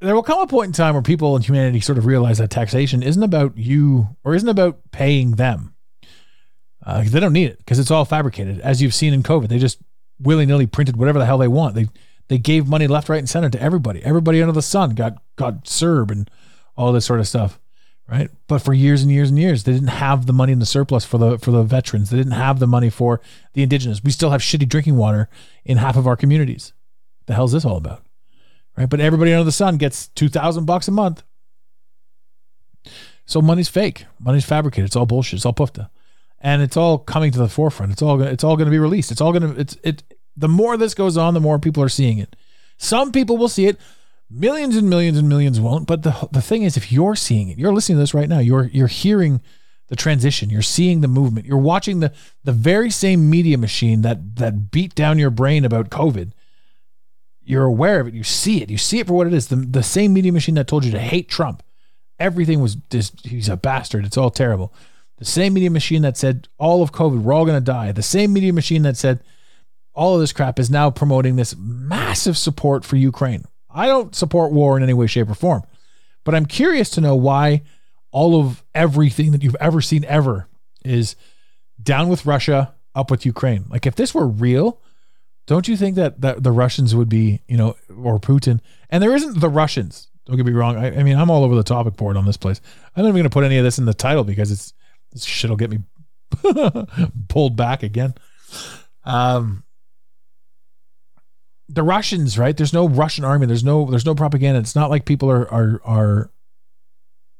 there 0.00 0.16
will 0.16 0.24
come 0.24 0.40
a 0.40 0.48
point 0.48 0.66
in 0.66 0.72
time 0.72 0.94
where 0.94 1.02
people 1.02 1.36
in 1.36 1.42
humanity 1.42 1.78
sort 1.78 1.96
of 1.96 2.06
realize 2.06 2.38
that 2.38 2.50
taxation 2.50 3.04
isn't 3.04 3.22
about 3.22 3.56
you 3.56 4.16
or 4.24 4.34
isn't 4.34 4.48
about 4.48 4.80
paying 4.90 5.36
them. 5.36 5.76
Uh, 6.84 7.04
they 7.06 7.20
don't 7.20 7.34
need 7.34 7.50
it 7.50 7.58
because 7.58 7.78
it's 7.78 7.92
all 7.92 8.04
fabricated. 8.04 8.58
As 8.62 8.82
you've 8.82 8.94
seen 8.96 9.14
in 9.14 9.22
COVID, 9.22 9.46
they 9.46 9.60
just 9.60 9.78
willy 10.18 10.44
nilly 10.44 10.66
printed 10.66 10.96
whatever 10.96 11.20
the 11.20 11.26
hell 11.26 11.38
they 11.38 11.46
want. 11.46 11.76
They 11.76 11.86
they 12.26 12.38
gave 12.38 12.66
money 12.66 12.88
left, 12.88 13.08
right, 13.08 13.20
and 13.20 13.28
center 13.28 13.48
to 13.50 13.62
everybody. 13.62 14.02
Everybody 14.02 14.42
under 14.42 14.52
the 14.52 14.60
sun 14.60 14.96
got 14.96 15.22
got 15.36 15.66
CERB 15.66 16.10
and 16.10 16.30
all 16.76 16.90
this 16.90 17.06
sort 17.06 17.20
of 17.20 17.28
stuff 17.28 17.60
right? 18.08 18.30
But 18.46 18.60
for 18.60 18.72
years 18.72 19.02
and 19.02 19.10
years 19.10 19.30
and 19.30 19.38
years, 19.38 19.64
they 19.64 19.72
didn't 19.72 19.88
have 19.88 20.26
the 20.26 20.32
money 20.32 20.52
in 20.52 20.58
the 20.58 20.66
surplus 20.66 21.04
for 21.04 21.18
the 21.18 21.38
for 21.38 21.50
the 21.50 21.62
veterans. 21.62 22.10
They 22.10 22.16
didn't 22.16 22.32
have 22.32 22.58
the 22.58 22.66
money 22.66 22.90
for 22.90 23.20
the 23.54 23.62
indigenous. 23.62 24.02
We 24.02 24.10
still 24.10 24.30
have 24.30 24.40
shitty 24.40 24.68
drinking 24.68 24.96
water 24.96 25.28
in 25.64 25.78
half 25.78 25.96
of 25.96 26.06
our 26.06 26.16
communities. 26.16 26.72
The 27.26 27.34
hell's 27.34 27.52
this 27.52 27.64
all 27.64 27.76
about? 27.76 28.04
Right? 28.76 28.88
But 28.88 29.00
everybody 29.00 29.32
under 29.32 29.44
the 29.44 29.52
sun 29.52 29.76
gets 29.76 30.08
two 30.08 30.28
thousand 30.28 30.64
bucks 30.66 30.88
a 30.88 30.92
month. 30.92 31.22
So 33.24 33.42
money's 33.42 33.68
fake. 33.68 34.06
Money's 34.20 34.44
fabricated. 34.44 34.86
It's 34.86 34.96
all 34.96 35.06
bullshit. 35.06 35.38
It's 35.38 35.46
all 35.46 35.52
pufta. 35.52 35.90
And 36.38 36.62
it's 36.62 36.76
all 36.76 36.98
coming 36.98 37.32
to 37.32 37.38
the 37.38 37.48
forefront. 37.48 37.92
It's 37.92 38.02
all 38.02 38.22
it's 38.22 38.44
all 38.44 38.56
going 38.56 38.66
to 38.66 38.70
be 38.70 38.78
released. 38.78 39.10
It's 39.10 39.20
all 39.20 39.32
going 39.32 39.54
to 39.54 39.60
it's 39.60 39.76
it 39.82 40.02
the 40.36 40.48
more 40.48 40.76
this 40.76 40.94
goes 40.94 41.16
on, 41.16 41.34
the 41.34 41.40
more 41.40 41.58
people 41.58 41.82
are 41.82 41.88
seeing 41.88 42.18
it. 42.18 42.36
Some 42.76 43.10
people 43.10 43.36
will 43.36 43.48
see 43.48 43.66
it 43.66 43.80
millions 44.30 44.76
and 44.76 44.88
millions 44.90 45.18
and 45.18 45.28
millions 45.28 45.60
won't. 45.60 45.86
But 45.86 46.02
the 46.02 46.28
the 46.32 46.42
thing 46.42 46.62
is, 46.62 46.76
if 46.76 46.92
you're 46.92 47.16
seeing 47.16 47.48
it, 47.48 47.58
you're 47.58 47.72
listening 47.72 47.96
to 47.96 48.00
this 48.00 48.14
right 48.14 48.28
now. 48.28 48.38
You're 48.38 48.64
you're 48.64 48.86
hearing 48.86 49.40
the 49.88 49.96
transition. 49.96 50.50
You're 50.50 50.62
seeing 50.62 51.00
the 51.00 51.08
movement. 51.08 51.46
You're 51.46 51.58
watching 51.58 52.00
the 52.00 52.12
the 52.44 52.52
very 52.52 52.90
same 52.90 53.30
media 53.30 53.58
machine 53.58 54.02
that 54.02 54.36
that 54.36 54.70
beat 54.70 54.94
down 54.94 55.18
your 55.18 55.30
brain 55.30 55.64
about 55.64 55.90
COVID. 55.90 56.32
You're 57.42 57.64
aware 57.64 58.00
of 58.00 58.08
it. 58.08 58.14
You 58.14 58.24
see 58.24 58.62
it. 58.62 58.70
You 58.70 58.78
see 58.78 58.98
it 58.98 59.06
for 59.06 59.14
what 59.14 59.26
it 59.26 59.34
is. 59.34 59.48
The 59.48 59.56
the 59.56 59.82
same 59.82 60.12
media 60.12 60.32
machine 60.32 60.56
that 60.56 60.66
told 60.66 60.84
you 60.84 60.92
to 60.92 60.98
hate 60.98 61.28
Trump. 61.28 61.62
Everything 62.18 62.60
was 62.60 62.76
just 62.90 63.26
he's 63.26 63.48
a 63.48 63.56
bastard. 63.56 64.04
It's 64.04 64.16
all 64.16 64.30
terrible. 64.30 64.72
The 65.18 65.24
same 65.24 65.54
media 65.54 65.70
machine 65.70 66.02
that 66.02 66.16
said 66.16 66.48
all 66.58 66.82
of 66.82 66.92
COVID, 66.92 67.22
we're 67.22 67.32
all 67.32 67.46
going 67.46 67.56
to 67.56 67.64
die. 67.64 67.90
The 67.92 68.02
same 68.02 68.32
media 68.34 68.52
machine 68.52 68.82
that 68.82 68.98
said 68.98 69.20
all 69.94 70.14
of 70.14 70.20
this 70.20 70.32
crap 70.32 70.58
is 70.58 70.68
now 70.68 70.90
promoting 70.90 71.36
this 71.36 71.56
massive 71.56 72.36
support 72.36 72.84
for 72.84 72.96
Ukraine. 72.96 73.44
I 73.76 73.86
don't 73.86 74.14
support 74.14 74.52
war 74.52 74.76
in 74.76 74.82
any 74.82 74.94
way, 74.94 75.06
shape, 75.06 75.30
or 75.30 75.34
form, 75.34 75.62
but 76.24 76.34
I'm 76.34 76.46
curious 76.46 76.90
to 76.90 77.00
know 77.00 77.14
why 77.14 77.62
all 78.10 78.40
of 78.40 78.64
everything 78.74 79.32
that 79.32 79.42
you've 79.42 79.56
ever 79.60 79.80
seen 79.82 80.04
ever 80.06 80.48
is 80.84 81.14
down 81.82 82.08
with 82.08 82.24
Russia, 82.24 82.74
up 82.94 83.10
with 83.10 83.26
Ukraine. 83.26 83.66
Like 83.68 83.86
if 83.86 83.94
this 83.94 84.14
were 84.14 84.26
real, 84.26 84.80
don't 85.46 85.68
you 85.68 85.76
think 85.76 85.96
that, 85.96 86.22
that 86.22 86.42
the 86.42 86.50
Russians 86.50 86.94
would 86.94 87.08
be, 87.08 87.42
you 87.46 87.56
know, 87.56 87.76
or 88.02 88.18
Putin? 88.18 88.60
And 88.88 89.02
there 89.02 89.14
isn't 89.14 89.40
the 89.40 89.50
Russians. 89.50 90.08
Don't 90.24 90.36
get 90.36 90.46
me 90.46 90.52
wrong. 90.52 90.76
I, 90.76 90.98
I 90.98 91.02
mean, 91.02 91.16
I'm 91.16 91.30
all 91.30 91.44
over 91.44 91.54
the 91.54 91.62
topic 91.62 91.96
board 91.96 92.16
on 92.16 92.24
this 92.24 92.36
place. 92.36 92.60
I'm 92.96 93.02
not 93.02 93.10
even 93.10 93.20
going 93.20 93.24
to 93.24 93.30
put 93.30 93.44
any 93.44 93.58
of 93.58 93.64
this 93.64 93.78
in 93.78 93.84
the 93.84 93.94
title 93.94 94.24
because 94.24 94.50
it's 94.50 94.72
this 95.12 95.24
shit 95.24 95.50
will 95.50 95.56
get 95.56 95.70
me 95.70 95.78
pulled 97.28 97.56
back 97.56 97.82
again. 97.82 98.14
Um, 99.04 99.62
the 101.68 101.82
Russians, 101.82 102.38
right? 102.38 102.56
There's 102.56 102.72
no 102.72 102.88
Russian 102.88 103.24
army. 103.24 103.46
There's 103.46 103.64
no 103.64 103.86
there's 103.90 104.06
no 104.06 104.14
propaganda. 104.14 104.60
It's 104.60 104.76
not 104.76 104.90
like 104.90 105.04
people 105.04 105.30
are 105.30 105.50
are 105.52 105.80
are 105.84 106.30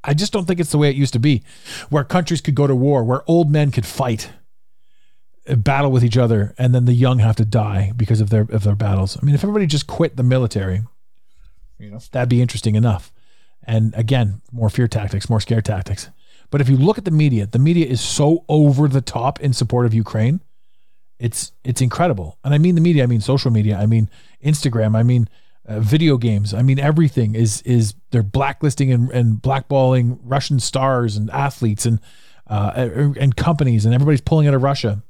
I 0.03 0.13
just 0.13 0.33
don't 0.33 0.45
think 0.45 0.59
it's 0.59 0.71
the 0.71 0.77
way 0.77 0.89
it 0.89 0.95
used 0.95 1.13
to 1.13 1.19
be, 1.19 1.43
where 1.89 2.03
countries 2.03 2.41
could 2.41 2.55
go 2.55 2.67
to 2.67 2.75
war, 2.75 3.03
where 3.03 3.23
old 3.27 3.51
men 3.51 3.71
could 3.71 3.85
fight, 3.85 4.29
uh, 5.49 5.55
battle 5.55 5.91
with 5.91 6.03
each 6.03 6.17
other, 6.17 6.53
and 6.57 6.73
then 6.73 6.85
the 6.85 6.93
young 6.93 7.19
have 7.19 7.35
to 7.37 7.45
die 7.45 7.91
because 7.95 8.21
of 8.21 8.29
their 8.29 8.47
of 8.49 8.63
their 8.63 8.75
battles. 8.75 9.17
I 9.21 9.25
mean, 9.25 9.35
if 9.35 9.43
everybody 9.43 9.65
just 9.65 9.87
quit 9.87 10.17
the 10.17 10.23
military, 10.23 10.81
you 11.79 11.89
know, 11.91 11.99
that'd 12.11 12.29
be 12.29 12.41
interesting 12.41 12.75
enough. 12.75 13.11
And 13.63 13.93
again, 13.95 14.41
more 14.51 14.69
fear 14.69 14.87
tactics, 14.87 15.29
more 15.29 15.41
scare 15.41 15.61
tactics. 15.61 16.09
But 16.49 16.61
if 16.61 16.69
you 16.69 16.77
look 16.77 16.97
at 16.97 17.03
the 17.03 17.11
media, 17.11 17.45
the 17.45 17.59
media 17.59 17.85
is 17.85 17.99
so 17.99 18.45
over 18.47 18.87
the 18.87 19.01
top 19.01 19.41
in 19.41 19.51
support 19.51 19.85
of 19.85 19.93
Ukraine 19.93 20.39
it's 21.19 21.51
it's 21.63 21.81
incredible, 21.81 22.37
and 22.43 22.53
I 22.53 22.57
mean 22.57 22.75
the 22.75 22.81
media. 22.81 23.03
I 23.03 23.07
mean 23.07 23.21
social 23.21 23.51
media. 23.51 23.77
I 23.77 23.85
mean 23.85 24.09
Instagram. 24.43 24.95
I 24.95 25.03
mean 25.03 25.27
uh, 25.67 25.79
video 25.79 26.17
games. 26.17 26.53
I 26.53 26.61
mean 26.61 26.79
everything 26.79 27.35
is 27.35 27.61
is 27.63 27.95
they're 28.11 28.23
blacklisting 28.23 28.91
and, 28.91 29.09
and 29.11 29.37
blackballing 29.37 30.19
Russian 30.23 30.59
stars 30.59 31.17
and 31.17 31.29
athletes 31.31 31.85
and 31.85 31.99
uh, 32.47 32.71
and 33.19 33.35
companies, 33.35 33.85
and 33.85 33.93
everybody's 33.93 34.21
pulling 34.21 34.47
out 34.47 34.53
of 34.53 34.63
Russia. 34.63 35.03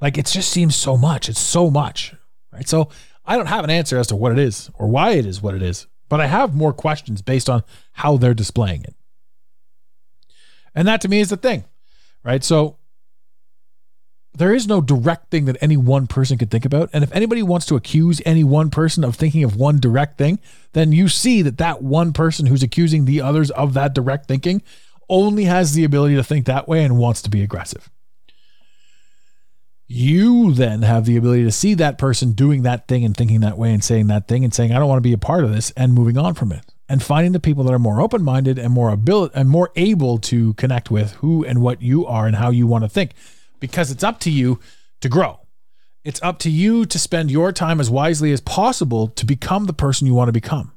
Like 0.00 0.18
it 0.18 0.26
just 0.26 0.50
seems 0.50 0.76
so 0.76 0.96
much. 0.96 1.28
It's 1.28 1.40
so 1.40 1.70
much, 1.70 2.14
right? 2.52 2.68
So 2.68 2.90
I 3.24 3.36
don't 3.36 3.46
have 3.46 3.64
an 3.64 3.70
answer 3.70 3.98
as 3.98 4.08
to 4.08 4.16
what 4.16 4.32
it 4.32 4.38
is 4.38 4.70
or 4.74 4.88
why 4.88 5.12
it 5.12 5.24
is 5.24 5.40
what 5.40 5.54
it 5.54 5.62
is, 5.62 5.86
but 6.08 6.20
I 6.20 6.26
have 6.26 6.54
more 6.54 6.72
questions 6.72 7.22
based 7.22 7.48
on 7.48 7.62
how 7.92 8.16
they're 8.16 8.34
displaying 8.34 8.82
it. 8.82 8.94
And 10.74 10.86
that 10.88 11.00
to 11.02 11.08
me 11.08 11.20
is 11.20 11.30
the 11.30 11.36
thing, 11.36 11.64
right? 12.24 12.42
So 12.42 12.76
there 14.36 14.52
is 14.52 14.66
no 14.66 14.80
direct 14.80 15.30
thing 15.30 15.44
that 15.44 15.56
any 15.60 15.76
one 15.76 16.06
person 16.06 16.36
could 16.38 16.50
think 16.50 16.64
about. 16.64 16.90
And 16.92 17.04
if 17.04 17.12
anybody 17.12 17.42
wants 17.42 17.66
to 17.66 17.76
accuse 17.76 18.20
any 18.26 18.42
one 18.42 18.68
person 18.68 19.04
of 19.04 19.14
thinking 19.14 19.44
of 19.44 19.56
one 19.56 19.78
direct 19.78 20.18
thing, 20.18 20.40
then 20.72 20.92
you 20.92 21.08
see 21.08 21.40
that 21.42 21.58
that 21.58 21.82
one 21.82 22.12
person 22.12 22.46
who's 22.46 22.62
accusing 22.62 23.04
the 23.04 23.20
others 23.20 23.50
of 23.52 23.74
that 23.74 23.94
direct 23.94 24.26
thinking 24.26 24.62
only 25.08 25.44
has 25.44 25.74
the 25.74 25.84
ability 25.84 26.16
to 26.16 26.24
think 26.24 26.46
that 26.46 26.66
way 26.66 26.82
and 26.82 26.98
wants 26.98 27.22
to 27.22 27.30
be 27.30 27.42
aggressive. 27.42 27.88
You 29.86 30.52
then 30.52 30.82
have 30.82 31.04
the 31.04 31.16
ability 31.16 31.44
to 31.44 31.52
see 31.52 31.74
that 31.74 31.98
person 31.98 32.32
doing 32.32 32.62
that 32.62 32.88
thing 32.88 33.04
and 33.04 33.16
thinking 33.16 33.40
that 33.40 33.58
way 33.58 33.72
and 33.72 33.84
saying 33.84 34.08
that 34.08 34.26
thing 34.26 34.42
and 34.42 34.52
saying, 34.52 34.72
I 34.72 34.78
don't 34.78 34.88
want 34.88 34.96
to 34.98 35.08
be 35.08 35.12
a 35.12 35.18
part 35.18 35.44
of 35.44 35.52
this 35.52 35.70
and 35.72 35.92
moving 35.92 36.18
on 36.18 36.34
from 36.34 36.50
it. 36.52 36.64
And 36.88 37.02
finding 37.02 37.32
the 37.32 37.40
people 37.40 37.64
that 37.64 37.72
are 37.72 37.78
more 37.78 38.00
open 38.00 38.22
minded 38.22 38.58
and 38.58 38.72
more 38.72 38.90
able 38.90 39.30
and 39.34 39.48
more 39.48 39.70
able 39.76 40.18
to 40.18 40.54
connect 40.54 40.90
with 40.90 41.12
who 41.12 41.44
and 41.44 41.62
what 41.62 41.80
you 41.80 42.06
are 42.06 42.26
and 42.26 42.36
how 42.36 42.50
you 42.50 42.66
want 42.66 42.84
to 42.84 42.90
think 42.90 43.12
because 43.64 43.90
it's 43.90 44.04
up 44.04 44.20
to 44.20 44.30
you 44.30 44.60
to 45.00 45.08
grow. 45.08 45.40
It's 46.04 46.22
up 46.22 46.38
to 46.40 46.50
you 46.50 46.84
to 46.84 46.98
spend 46.98 47.30
your 47.30 47.50
time 47.50 47.80
as 47.80 47.88
wisely 47.88 48.30
as 48.30 48.42
possible 48.42 49.08
to 49.08 49.24
become 49.24 49.64
the 49.64 49.72
person 49.72 50.06
you 50.06 50.12
want 50.12 50.28
to 50.28 50.32
become. 50.32 50.72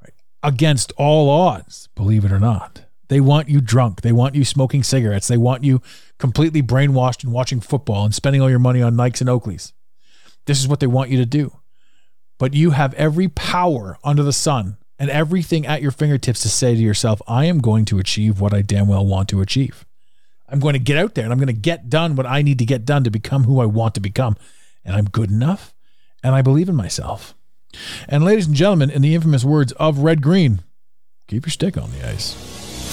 Right? 0.00 0.14
Against 0.42 0.90
all 0.96 1.28
odds, 1.28 1.90
believe 1.94 2.24
it 2.24 2.32
or 2.32 2.40
not. 2.40 2.86
They 3.08 3.20
want 3.20 3.50
you 3.50 3.60
drunk. 3.60 4.00
They 4.00 4.10
want 4.10 4.34
you 4.34 4.42
smoking 4.42 4.82
cigarettes. 4.82 5.28
They 5.28 5.36
want 5.36 5.64
you 5.64 5.82
completely 6.18 6.62
brainwashed 6.62 7.24
and 7.24 7.32
watching 7.34 7.60
football 7.60 8.06
and 8.06 8.14
spending 8.14 8.40
all 8.40 8.48
your 8.48 8.58
money 8.58 8.80
on 8.80 8.94
Nikes 8.94 9.20
and 9.20 9.28
Oakleys. 9.28 9.74
This 10.46 10.60
is 10.60 10.66
what 10.66 10.80
they 10.80 10.86
want 10.86 11.10
you 11.10 11.18
to 11.18 11.26
do. 11.26 11.58
But 12.38 12.54
you 12.54 12.70
have 12.70 12.94
every 12.94 13.28
power 13.28 13.98
under 14.02 14.22
the 14.22 14.32
sun 14.32 14.78
and 14.98 15.10
everything 15.10 15.66
at 15.66 15.82
your 15.82 15.90
fingertips 15.90 16.40
to 16.40 16.48
say 16.48 16.74
to 16.74 16.80
yourself, 16.80 17.20
I 17.28 17.44
am 17.44 17.58
going 17.58 17.84
to 17.84 17.98
achieve 17.98 18.40
what 18.40 18.54
I 18.54 18.62
damn 18.62 18.88
well 18.88 19.04
want 19.04 19.28
to 19.28 19.42
achieve. 19.42 19.84
I'm 20.52 20.60
going 20.60 20.74
to 20.74 20.78
get 20.78 20.98
out 20.98 21.14
there 21.14 21.24
and 21.24 21.32
I'm 21.32 21.38
going 21.38 21.46
to 21.46 21.52
get 21.54 21.88
done 21.88 22.14
what 22.14 22.26
I 22.26 22.42
need 22.42 22.58
to 22.58 22.66
get 22.66 22.84
done 22.84 23.04
to 23.04 23.10
become 23.10 23.44
who 23.44 23.60
I 23.60 23.66
want 23.66 23.94
to 23.94 24.00
become. 24.00 24.36
And 24.84 24.94
I'm 24.94 25.06
good 25.06 25.30
enough 25.30 25.72
and 26.22 26.34
I 26.34 26.42
believe 26.42 26.68
in 26.68 26.76
myself. 26.76 27.34
And 28.06 28.22
ladies 28.22 28.46
and 28.46 28.54
gentlemen, 28.54 28.90
in 28.90 29.00
the 29.00 29.14
infamous 29.14 29.44
words 29.44 29.72
of 29.72 30.00
Red 30.00 30.20
Green, 30.20 30.62
keep 31.26 31.46
your 31.46 31.50
stick 31.50 31.78
on 31.78 31.90
the 31.90 32.06
ice. 32.06 32.61